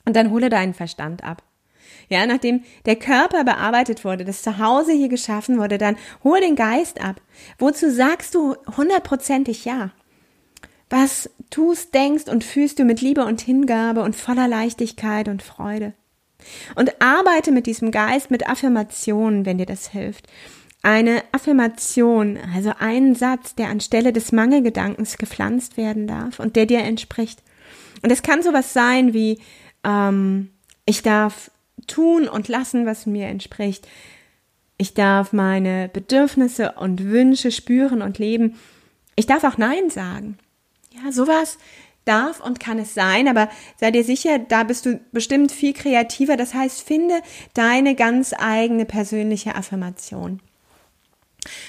Und 0.06 0.16
dann 0.16 0.32
hole 0.32 0.50
deinen 0.50 0.74
Verstand 0.74 1.24
ab. 1.24 1.44
Ja, 2.10 2.26
nachdem 2.26 2.64
der 2.86 2.98
Körper 2.98 3.44
bearbeitet 3.44 4.04
wurde, 4.04 4.26
das 4.26 4.42
Zuhause 4.42 4.92
hier 4.92 5.10
geschaffen 5.10 5.58
wurde, 5.58 5.78
dann 5.78 5.98
hol 6.24 6.40
den 6.40 6.56
Geist 6.56 7.02
ab. 7.02 7.22
Wozu 7.58 7.90
sagst 7.90 8.36
du 8.36 8.56
hundertprozentig 8.78 9.66
ja? 9.66 9.92
Was 10.90 11.30
tust, 11.50 11.94
denkst 11.94 12.26
und 12.26 12.44
fühlst 12.44 12.78
du 12.78 12.84
mit 12.84 13.02
Liebe 13.02 13.26
und 13.26 13.42
Hingabe 13.42 14.02
und 14.04 14.16
voller 14.16 14.48
Leichtigkeit 14.48 15.28
und 15.28 15.42
Freude? 15.42 15.94
Und 16.76 17.02
arbeite 17.02 17.52
mit 17.52 17.68
diesem 17.68 17.90
Geist 17.92 18.30
mit 18.30 18.48
Affirmationen, 18.48 19.46
wenn 19.46 19.58
dir 19.58 19.66
das 19.66 19.88
hilft 19.88 20.28
eine 20.84 21.24
Affirmation, 21.32 22.38
also 22.54 22.74
einen 22.78 23.16
Satz, 23.16 23.56
der 23.56 23.70
anstelle 23.70 24.14
des 24.14 24.32
Mangelgedankens 24.32 25.18
gepflanzt 25.18 25.78
werden 25.78 26.08
darf 26.08 26.40
und 26.40 26.56
der 26.56 26.66
dir 26.66 26.80
entspricht. 26.80 27.42
Und 28.04 28.12
es 28.12 28.22
kann 28.22 28.44
sowas 28.44 28.74
sein 28.74 29.14
wie, 29.14 29.40
ähm, 29.84 30.50
Ich 30.86 31.02
darf 31.02 31.50
tun 31.88 32.28
und 32.28 32.50
lassen, 32.50 32.86
was 32.86 33.06
mir 33.06 33.28
entspricht. 33.28 33.88
Ich 34.78 34.94
darf 34.94 35.32
meine 35.32 35.90
Bedürfnisse 35.92 36.74
und 36.74 37.06
Wünsche 37.06 37.52
spüren 37.52 38.02
und 38.02 38.20
leben. 38.20 38.60
Ich 39.16 39.26
darf 39.26 39.46
auch 39.46 39.58
Nein 39.58 39.90
sagen. 39.90 40.38
Ja, 40.92 41.14
sowas 41.14 41.58
darf 42.04 42.42
und 42.42 42.60
kann 42.60 42.80
es 42.80 42.94
sein, 42.94 43.30
aber 43.30 43.50
sei 43.78 43.92
dir 43.92 44.04
sicher, 44.04 44.40
da 44.40 44.64
bist 44.64 44.86
du 44.86 45.00
bestimmt 45.14 45.54
viel 45.54 45.72
kreativer. 45.72 46.36
Das 46.36 46.54
heißt, 46.54 46.82
finde 46.82 47.22
deine 47.54 47.96
ganz 47.96 48.34
eigene 48.38 48.84
persönliche 48.84 49.56
Affirmation. 49.56 50.42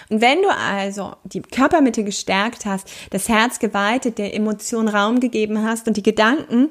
Und 0.09 0.21
wenn 0.21 0.43
du 0.43 0.49
also 0.49 1.15
die 1.25 1.43
Körpermitte 1.43 2.05
gestärkt 2.05 2.65
hast, 2.67 2.89
das 3.11 3.29
Herz 3.29 3.59
geweitet, 3.59 4.19
der 4.19 4.35
Emotion 4.35 4.89
Raum 4.89 5.21
gegeben 5.21 5.65
hast 5.65 5.89
und 5.89 5.97
die 5.97 6.03
Gedanken 6.03 6.71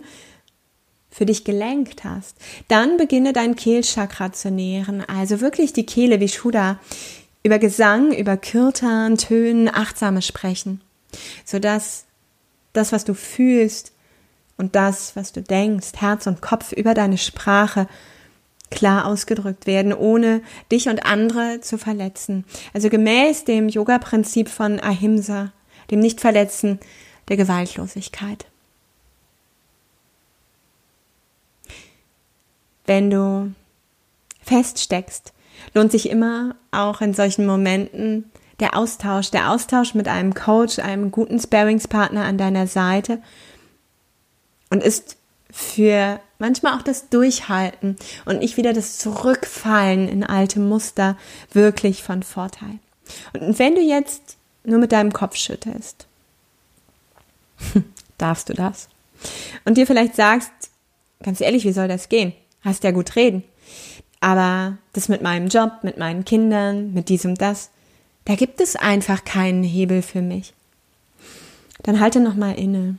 für 1.09 1.25
dich 1.25 1.43
gelenkt 1.43 2.03
hast, 2.03 2.37
dann 2.67 2.97
beginne 2.97 3.33
dein 3.33 3.55
Kehlchakra 3.55 4.31
zu 4.33 4.49
nähren, 4.49 5.03
also 5.07 5.41
wirklich 5.41 5.73
die 5.73 5.85
Kehle 5.85 6.19
wie 6.19 6.29
Shuddha, 6.29 6.79
über 7.43 7.59
Gesang, 7.59 8.13
über 8.13 8.37
Kirtan, 8.37 9.17
Tönen, 9.17 9.69
achtsames 9.73 10.25
Sprechen, 10.25 10.81
sodass 11.45 12.05
das, 12.71 12.91
was 12.91 13.03
du 13.03 13.13
fühlst 13.13 13.91
und 14.57 14.75
das, 14.75 15.15
was 15.15 15.33
du 15.33 15.41
denkst, 15.41 15.91
Herz 15.97 16.25
und 16.25 16.41
Kopf 16.41 16.71
über 16.71 16.93
deine 16.93 17.17
Sprache 17.17 17.87
klar 18.73 19.05
ausgedrückt 19.05 19.67
werden, 19.67 19.93
ohne 19.93 20.41
dich 20.71 20.89
und 20.89 21.05
andere 21.05 21.61
zu 21.61 21.77
verletzen. 21.77 22.43
Also 22.73 22.89
gemäß 22.89 23.45
dem 23.45 23.69
Yoga-Prinzip 23.69 24.49
von 24.49 24.79
Ahimsa, 24.79 25.51
dem 25.91 25.99
Nichtverletzen 25.99 26.79
der 27.29 27.37
Gewaltlosigkeit. 27.37 28.45
Wenn 32.85 33.09
du 33.09 33.53
feststeckst, 34.41 35.33
lohnt 35.73 35.91
sich 35.91 36.09
immer 36.09 36.55
auch 36.71 36.99
in 36.99 37.13
solchen 37.13 37.45
Momenten 37.45 38.31
der 38.59 38.75
Austausch, 38.75 39.31
der 39.31 39.51
Austausch 39.51 39.93
mit 39.93 40.07
einem 40.07 40.33
Coach, 40.33 40.79
einem 40.79 41.11
guten 41.11 41.39
Sparingspartner 41.39 42.23
an 42.23 42.37
deiner 42.37 42.67
Seite 42.67 43.21
und 44.69 44.83
ist 44.83 45.17
für 45.51 46.19
manchmal 46.43 46.77
auch 46.77 46.81
das 46.81 47.07
Durchhalten 47.07 47.95
und 48.25 48.39
nicht 48.39 48.57
wieder 48.57 48.73
das 48.73 48.97
Zurückfallen 48.97 50.09
in 50.09 50.25
alte 50.25 50.59
Muster 50.59 51.17
wirklich 51.53 52.03
von 52.03 52.21
Vorteil. 52.21 52.79
Und 53.31 53.57
wenn 53.59 53.75
du 53.75 53.81
jetzt 53.81 54.35
nur 54.65 54.77
mit 54.77 54.91
deinem 54.91 55.13
Kopf 55.13 55.37
schüttelst, 55.37 56.05
darfst 58.17 58.49
du 58.49 58.53
das? 58.53 58.89
Und 59.63 59.77
dir 59.77 59.87
vielleicht 59.87 60.17
sagst, 60.17 60.51
ganz 61.23 61.39
ehrlich, 61.39 61.63
wie 61.63 61.71
soll 61.71 61.87
das 61.87 62.09
gehen? 62.09 62.33
Hast 62.61 62.83
ja 62.83 62.91
gut 62.91 63.15
reden. 63.15 63.45
Aber 64.19 64.77
das 64.91 65.07
mit 65.07 65.21
meinem 65.21 65.47
Job, 65.47 65.71
mit 65.83 65.97
meinen 65.97 66.25
Kindern, 66.25 66.93
mit 66.93 67.07
diesem 67.07 67.35
das, 67.35 67.69
da 68.25 68.35
gibt 68.35 68.59
es 68.59 68.75
einfach 68.75 69.23
keinen 69.23 69.63
Hebel 69.63 70.01
für 70.01 70.21
mich. 70.21 70.53
Dann 71.83 72.01
halte 72.01 72.19
noch 72.19 72.35
mal 72.35 72.59
inne 72.59 72.97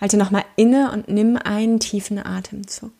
Halte 0.00 0.16
nochmal 0.16 0.44
inne 0.56 0.90
und 0.92 1.08
nimm 1.08 1.36
einen 1.36 1.78
tiefen 1.78 2.18
Atemzug. 2.18 2.92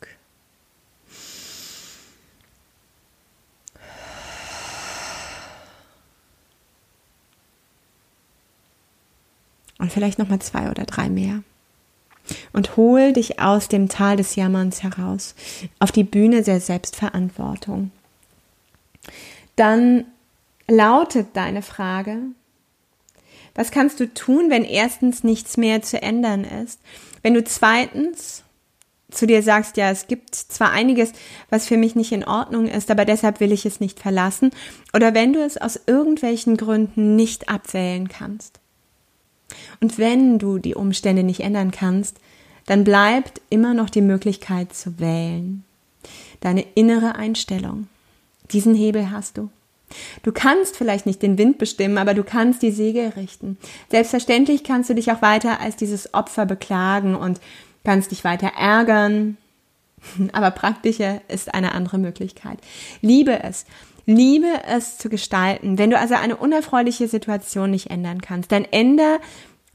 Und 9.79 9.91
vielleicht 9.91 10.19
nochmal 10.19 10.41
zwei 10.41 10.71
oder 10.71 10.85
drei 10.85 11.09
mehr. 11.09 11.43
Und 12.53 12.77
hol 12.77 13.15
dich 13.15 13.41
aus 13.41 13.69
dem 13.69 13.89
Tal 13.89 14.19
des 14.19 14.37
Jammerns 14.37 14.83
heraus, 14.83 15.35
auf 15.79 15.91
die 15.91 16.05
Bühne 16.05 16.43
der 16.43 16.61
Selbstverantwortung. 16.61 17.91
Dann 19.57 20.05
lautet 20.69 21.35
deine 21.35 21.63
Frage, 21.63 22.19
was 23.55 23.71
kannst 23.71 24.01
du 24.01 24.13
tun, 24.13 24.51
wenn 24.51 24.65
erstens 24.65 25.25
nichts 25.25 25.57
mehr 25.57 25.83
zu 25.83 26.01
ändern 26.03 26.45
ist? 26.45 26.81
Wenn 27.23 27.35
du 27.35 27.45
zweitens 27.45 28.45
zu 29.11 29.27
dir 29.27 29.43
sagst, 29.43 29.77
ja, 29.77 29.91
es 29.91 30.07
gibt 30.07 30.35
zwar 30.35 30.71
einiges, 30.71 31.13
was 31.49 31.67
für 31.67 31.77
mich 31.77 31.95
nicht 31.95 32.13
in 32.13 32.25
Ordnung 32.25 32.67
ist, 32.67 32.91
aber 32.91 33.05
deshalb 33.05 33.41
will 33.41 33.53
ich 33.53 33.67
es 33.67 33.81
nicht 33.81 33.99
verlassen. 33.99 34.51
Oder 34.95 35.15
wenn 35.15 35.33
du 35.33 35.45
es 35.45 35.57
aus 35.57 35.81
irgendwelchen 35.87 36.57
Gründen 36.57 37.17
nicht 37.17 37.49
abwählen 37.49 38.09
kannst. 38.09 38.61
Und 39.81 39.99
wenn 39.99 40.39
du 40.39 40.59
die 40.59 40.75
Umstände 40.75 41.23
nicht 41.23 41.41
ändern 41.41 41.71
kannst, 41.71 42.19
dann 42.67 42.85
bleibt 42.85 43.41
immer 43.51 43.75
noch 43.75 43.91
die 43.91 44.01
Möglichkeit 44.01 44.75
zu 44.75 44.99
wählen. 45.01 45.65
Deine 46.41 46.65
innere 46.75 47.17
Einstellung. 47.17 47.89
Diesen 48.53 48.75
Hebel 48.75 49.11
hast 49.11 49.39
du. 49.39 49.51
Du 50.23 50.33
kannst 50.33 50.77
vielleicht 50.77 51.07
nicht 51.07 51.23
den 51.23 51.39
Wind 51.39 51.59
bestimmen, 51.59 51.99
aber 51.99 52.15
du 52.15 52.25
kannst 52.25 52.63
die 52.63 52.71
Segel 52.71 53.09
richten. 53.11 53.59
Selbstverständlich 53.91 54.65
kannst 54.65 54.91
du 54.91 54.95
dich 54.95 55.11
auch 55.13 55.23
weiter 55.23 55.61
als 55.61 55.77
dieses 55.77 56.15
Opfer 56.15 56.47
beklagen 56.47 57.15
und 57.15 57.41
kannst 57.85 58.11
dich 58.11 58.25
weiter 58.25 58.53
ärgern. 58.59 59.37
Aber 60.33 60.51
praktischer 60.51 61.21
ist 61.29 61.55
eine 61.55 61.73
andere 61.73 61.99
Möglichkeit. 61.99 62.59
Liebe 63.01 63.43
es. 63.43 63.67
Liebe 64.07 64.49
es 64.67 64.99
zu 64.99 65.09
gestalten. 65.09 65.79
Wenn 65.79 65.91
du 65.91 65.99
also 65.99 66.15
eine 66.15 66.37
unerfreuliche 66.37 67.07
Situation 67.07 67.71
nicht 67.71 67.91
ändern 67.91 68.21
kannst, 68.21 68.51
dann 68.51 68.65
ändere 68.65 69.21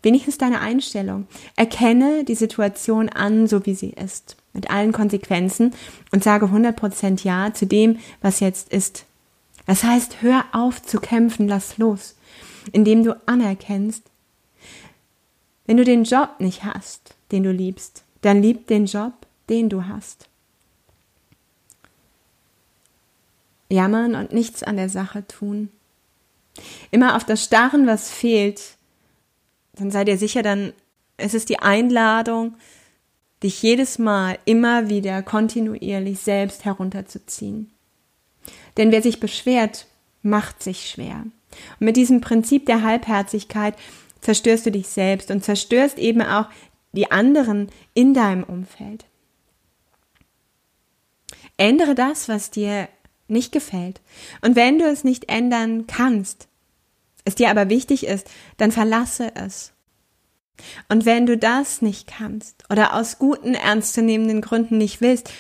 wenigstens 0.01 0.38
deine 0.38 0.62
Einstellung. 0.62 1.28
Erkenne 1.56 2.23
die 2.23 2.36
Situation 2.36 3.10
an, 3.10 3.47
so 3.47 3.65
wie 3.65 3.75
sie 3.75 3.91
ist. 3.91 4.38
Mit 4.54 4.69
allen 4.69 4.91
Konsequenzen 4.91 5.73
und 6.12 6.23
sage 6.23 6.45
100% 6.47 7.23
Ja 7.23 7.54
zu 7.54 7.65
dem, 7.65 7.99
was 8.21 8.39
jetzt 8.39 8.71
ist 8.71 9.06
das 9.65 9.84
heißt, 9.84 10.21
hör 10.21 10.45
auf 10.51 10.82
zu 10.82 10.99
kämpfen, 10.99 11.47
lass 11.47 11.78
los, 11.78 12.15
indem 12.71 13.04
du 13.04 13.19
anerkennst, 13.25 14.04
wenn 15.65 15.78
du 15.78 15.84
den 15.84 16.04
Job 16.04 16.39
nicht 16.39 16.63
hast, 16.63 17.15
den 17.32 17.43
du 17.43 17.51
liebst, 17.51 18.04
dann 18.21 18.41
lieb 18.41 18.67
den 18.67 18.86
Job, 18.86 19.13
den 19.49 19.69
du 19.69 19.86
hast. 19.86 20.30
Jammern 23.69 24.15
und 24.15 24.32
nichts 24.32 24.62
an 24.63 24.78
der 24.78 24.89
Sache 24.89 25.28
tun. 25.28 25.69
Immer 26.91 27.15
auf 27.15 27.23
das 27.23 27.43
Starren, 27.43 27.88
was 27.88 28.12
fehlt, 28.12 28.78
dann 29.73 29.91
sei 29.91 30.06
dir 30.06 30.17
sicher, 30.17 30.43
dann 30.43 30.73
ist 31.17 31.34
es 31.34 31.45
die 31.45 31.60
Einladung, 31.60 32.56
dich 33.43 33.62
jedes 33.62 33.99
Mal 33.99 34.38
immer 34.45 34.89
wieder 34.89 35.21
kontinuierlich 35.21 36.19
selbst 36.19 36.63
herunterzuziehen. 36.63 37.71
Denn 38.77 38.91
wer 38.91 39.01
sich 39.01 39.19
beschwert, 39.19 39.88
macht 40.21 40.61
sich 40.61 40.89
schwer. 40.89 41.25
Und 41.79 41.85
mit 41.85 41.97
diesem 41.97 42.21
Prinzip 42.21 42.65
der 42.65 42.83
Halbherzigkeit 42.83 43.75
zerstörst 44.21 44.65
du 44.65 44.71
dich 44.71 44.88
selbst 44.88 45.31
und 45.31 45.43
zerstörst 45.43 45.97
eben 45.97 46.21
auch 46.21 46.47
die 46.91 47.11
anderen 47.11 47.69
in 47.93 48.13
deinem 48.13 48.43
Umfeld. 48.43 49.05
Ändere 51.57 51.95
das, 51.95 52.27
was 52.27 52.51
dir 52.51 52.89
nicht 53.27 53.51
gefällt. 53.51 54.01
Und 54.41 54.55
wenn 54.55 54.79
du 54.79 54.85
es 54.85 55.03
nicht 55.03 55.29
ändern 55.29 55.88
kannst, 55.88 56.47
es 57.23 57.35
dir 57.35 57.49
aber 57.49 57.69
wichtig 57.69 58.05
ist, 58.05 58.29
dann 58.57 58.71
verlasse 58.71 59.31
es. 59.35 59.73
Und 60.89 61.05
wenn 61.05 61.25
du 61.25 61.38
das 61.38 61.81
nicht 61.81 62.07
kannst 62.07 62.63
oder 62.69 62.93
aus 62.93 63.19
guten, 63.19 63.55
ernstzunehmenden 63.55 64.41
Gründen 64.41 64.78
nicht 64.78 65.01
willst, 65.01 65.32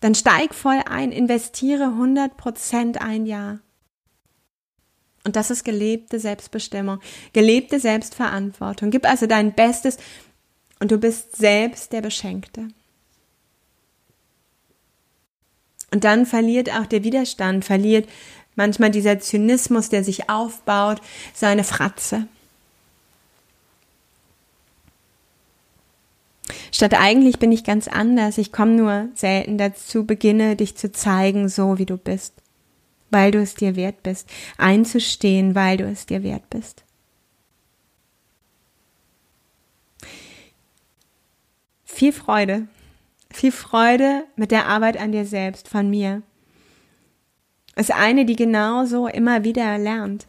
dann 0.00 0.14
steig 0.14 0.54
voll 0.54 0.80
ein, 0.88 1.12
investiere 1.12 1.84
100 1.84 2.36
Prozent 2.36 3.00
ein 3.00 3.26
Jahr. 3.26 3.60
Und 5.24 5.36
das 5.36 5.50
ist 5.50 5.64
gelebte 5.64 6.20
Selbstbestimmung, 6.20 7.00
gelebte 7.32 7.80
Selbstverantwortung. 7.80 8.90
Gib 8.90 9.06
also 9.06 9.26
dein 9.26 9.54
Bestes 9.54 9.98
und 10.80 10.90
du 10.90 10.98
bist 10.98 11.36
selbst 11.36 11.92
der 11.92 12.00
Beschenkte. 12.00 12.68
Und 15.90 16.04
dann 16.04 16.26
verliert 16.26 16.70
auch 16.70 16.86
der 16.86 17.02
Widerstand, 17.02 17.64
verliert 17.64 18.08
manchmal 18.56 18.90
dieser 18.90 19.20
Zynismus, 19.20 19.88
der 19.88 20.04
sich 20.04 20.28
aufbaut, 20.28 21.00
seine 21.34 21.64
Fratze. 21.64 22.28
Statt 26.72 26.94
eigentlich 26.94 27.38
bin 27.38 27.52
ich 27.52 27.64
ganz 27.64 27.88
anders, 27.88 28.38
ich 28.38 28.52
komme 28.52 28.72
nur 28.72 29.08
selten 29.14 29.58
dazu, 29.58 30.04
beginne 30.04 30.56
dich 30.56 30.76
zu 30.76 30.92
zeigen, 30.92 31.48
so 31.48 31.78
wie 31.78 31.86
du 31.86 31.96
bist, 31.96 32.34
weil 33.10 33.30
du 33.30 33.40
es 33.40 33.54
dir 33.54 33.76
wert 33.76 34.02
bist, 34.02 34.28
einzustehen, 34.58 35.54
weil 35.54 35.76
du 35.76 35.84
es 35.84 36.06
dir 36.06 36.22
wert 36.22 36.48
bist. 36.50 36.84
Viel 41.84 42.12
Freude, 42.12 42.68
viel 43.30 43.52
Freude 43.52 44.24
mit 44.36 44.50
der 44.50 44.66
Arbeit 44.66 44.98
an 44.98 45.12
dir 45.12 45.24
selbst 45.24 45.68
von 45.68 45.90
mir. 45.90 46.22
Ist 47.76 47.92
eine, 47.92 48.24
die 48.24 48.36
genauso 48.36 49.06
immer 49.06 49.44
wieder 49.44 49.78
lernt. 49.78 50.26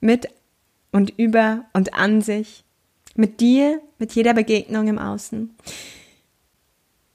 Mit 0.00 0.28
und 0.92 1.10
über 1.18 1.64
und 1.72 1.94
an 1.94 2.20
sich 2.20 2.65
mit 3.16 3.40
dir, 3.40 3.80
mit 3.98 4.12
jeder 4.12 4.34
Begegnung 4.34 4.88
im 4.88 4.98
Außen. 4.98 5.56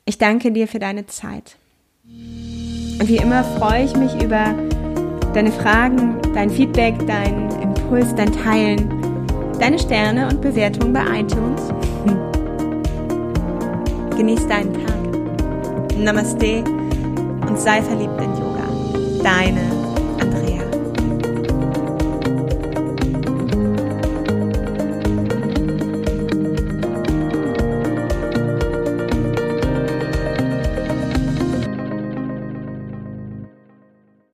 Ich 0.05 0.17
danke 0.17 0.51
dir 0.51 0.67
für 0.67 0.79
deine 0.79 1.05
Zeit. 1.05 1.57
Und 2.05 3.07
wie 3.07 3.17
immer 3.17 3.43
freue 3.43 3.85
ich 3.85 3.95
mich 3.95 4.11
über 4.21 4.55
deine 5.33 5.51
Fragen, 5.51 6.19
dein 6.33 6.49
Feedback, 6.49 6.95
dein 7.07 7.49
Impuls, 7.61 8.15
dein 8.15 8.31
Teilen, 8.31 8.89
deine 9.59 9.77
Sterne 9.79 10.27
und 10.27 10.41
Bewertungen 10.41 10.93
bei 10.93 11.21
iTunes. 11.21 11.61
Genieß 14.17 14.47
deinen 14.47 14.73
Tag. 14.73 15.97
Namaste 15.97 16.63
und 17.47 17.59
sei 17.59 17.81
verliebt 17.81 18.21
in 18.21 18.33
Yoga. 18.33 18.67
Deine 19.23 19.80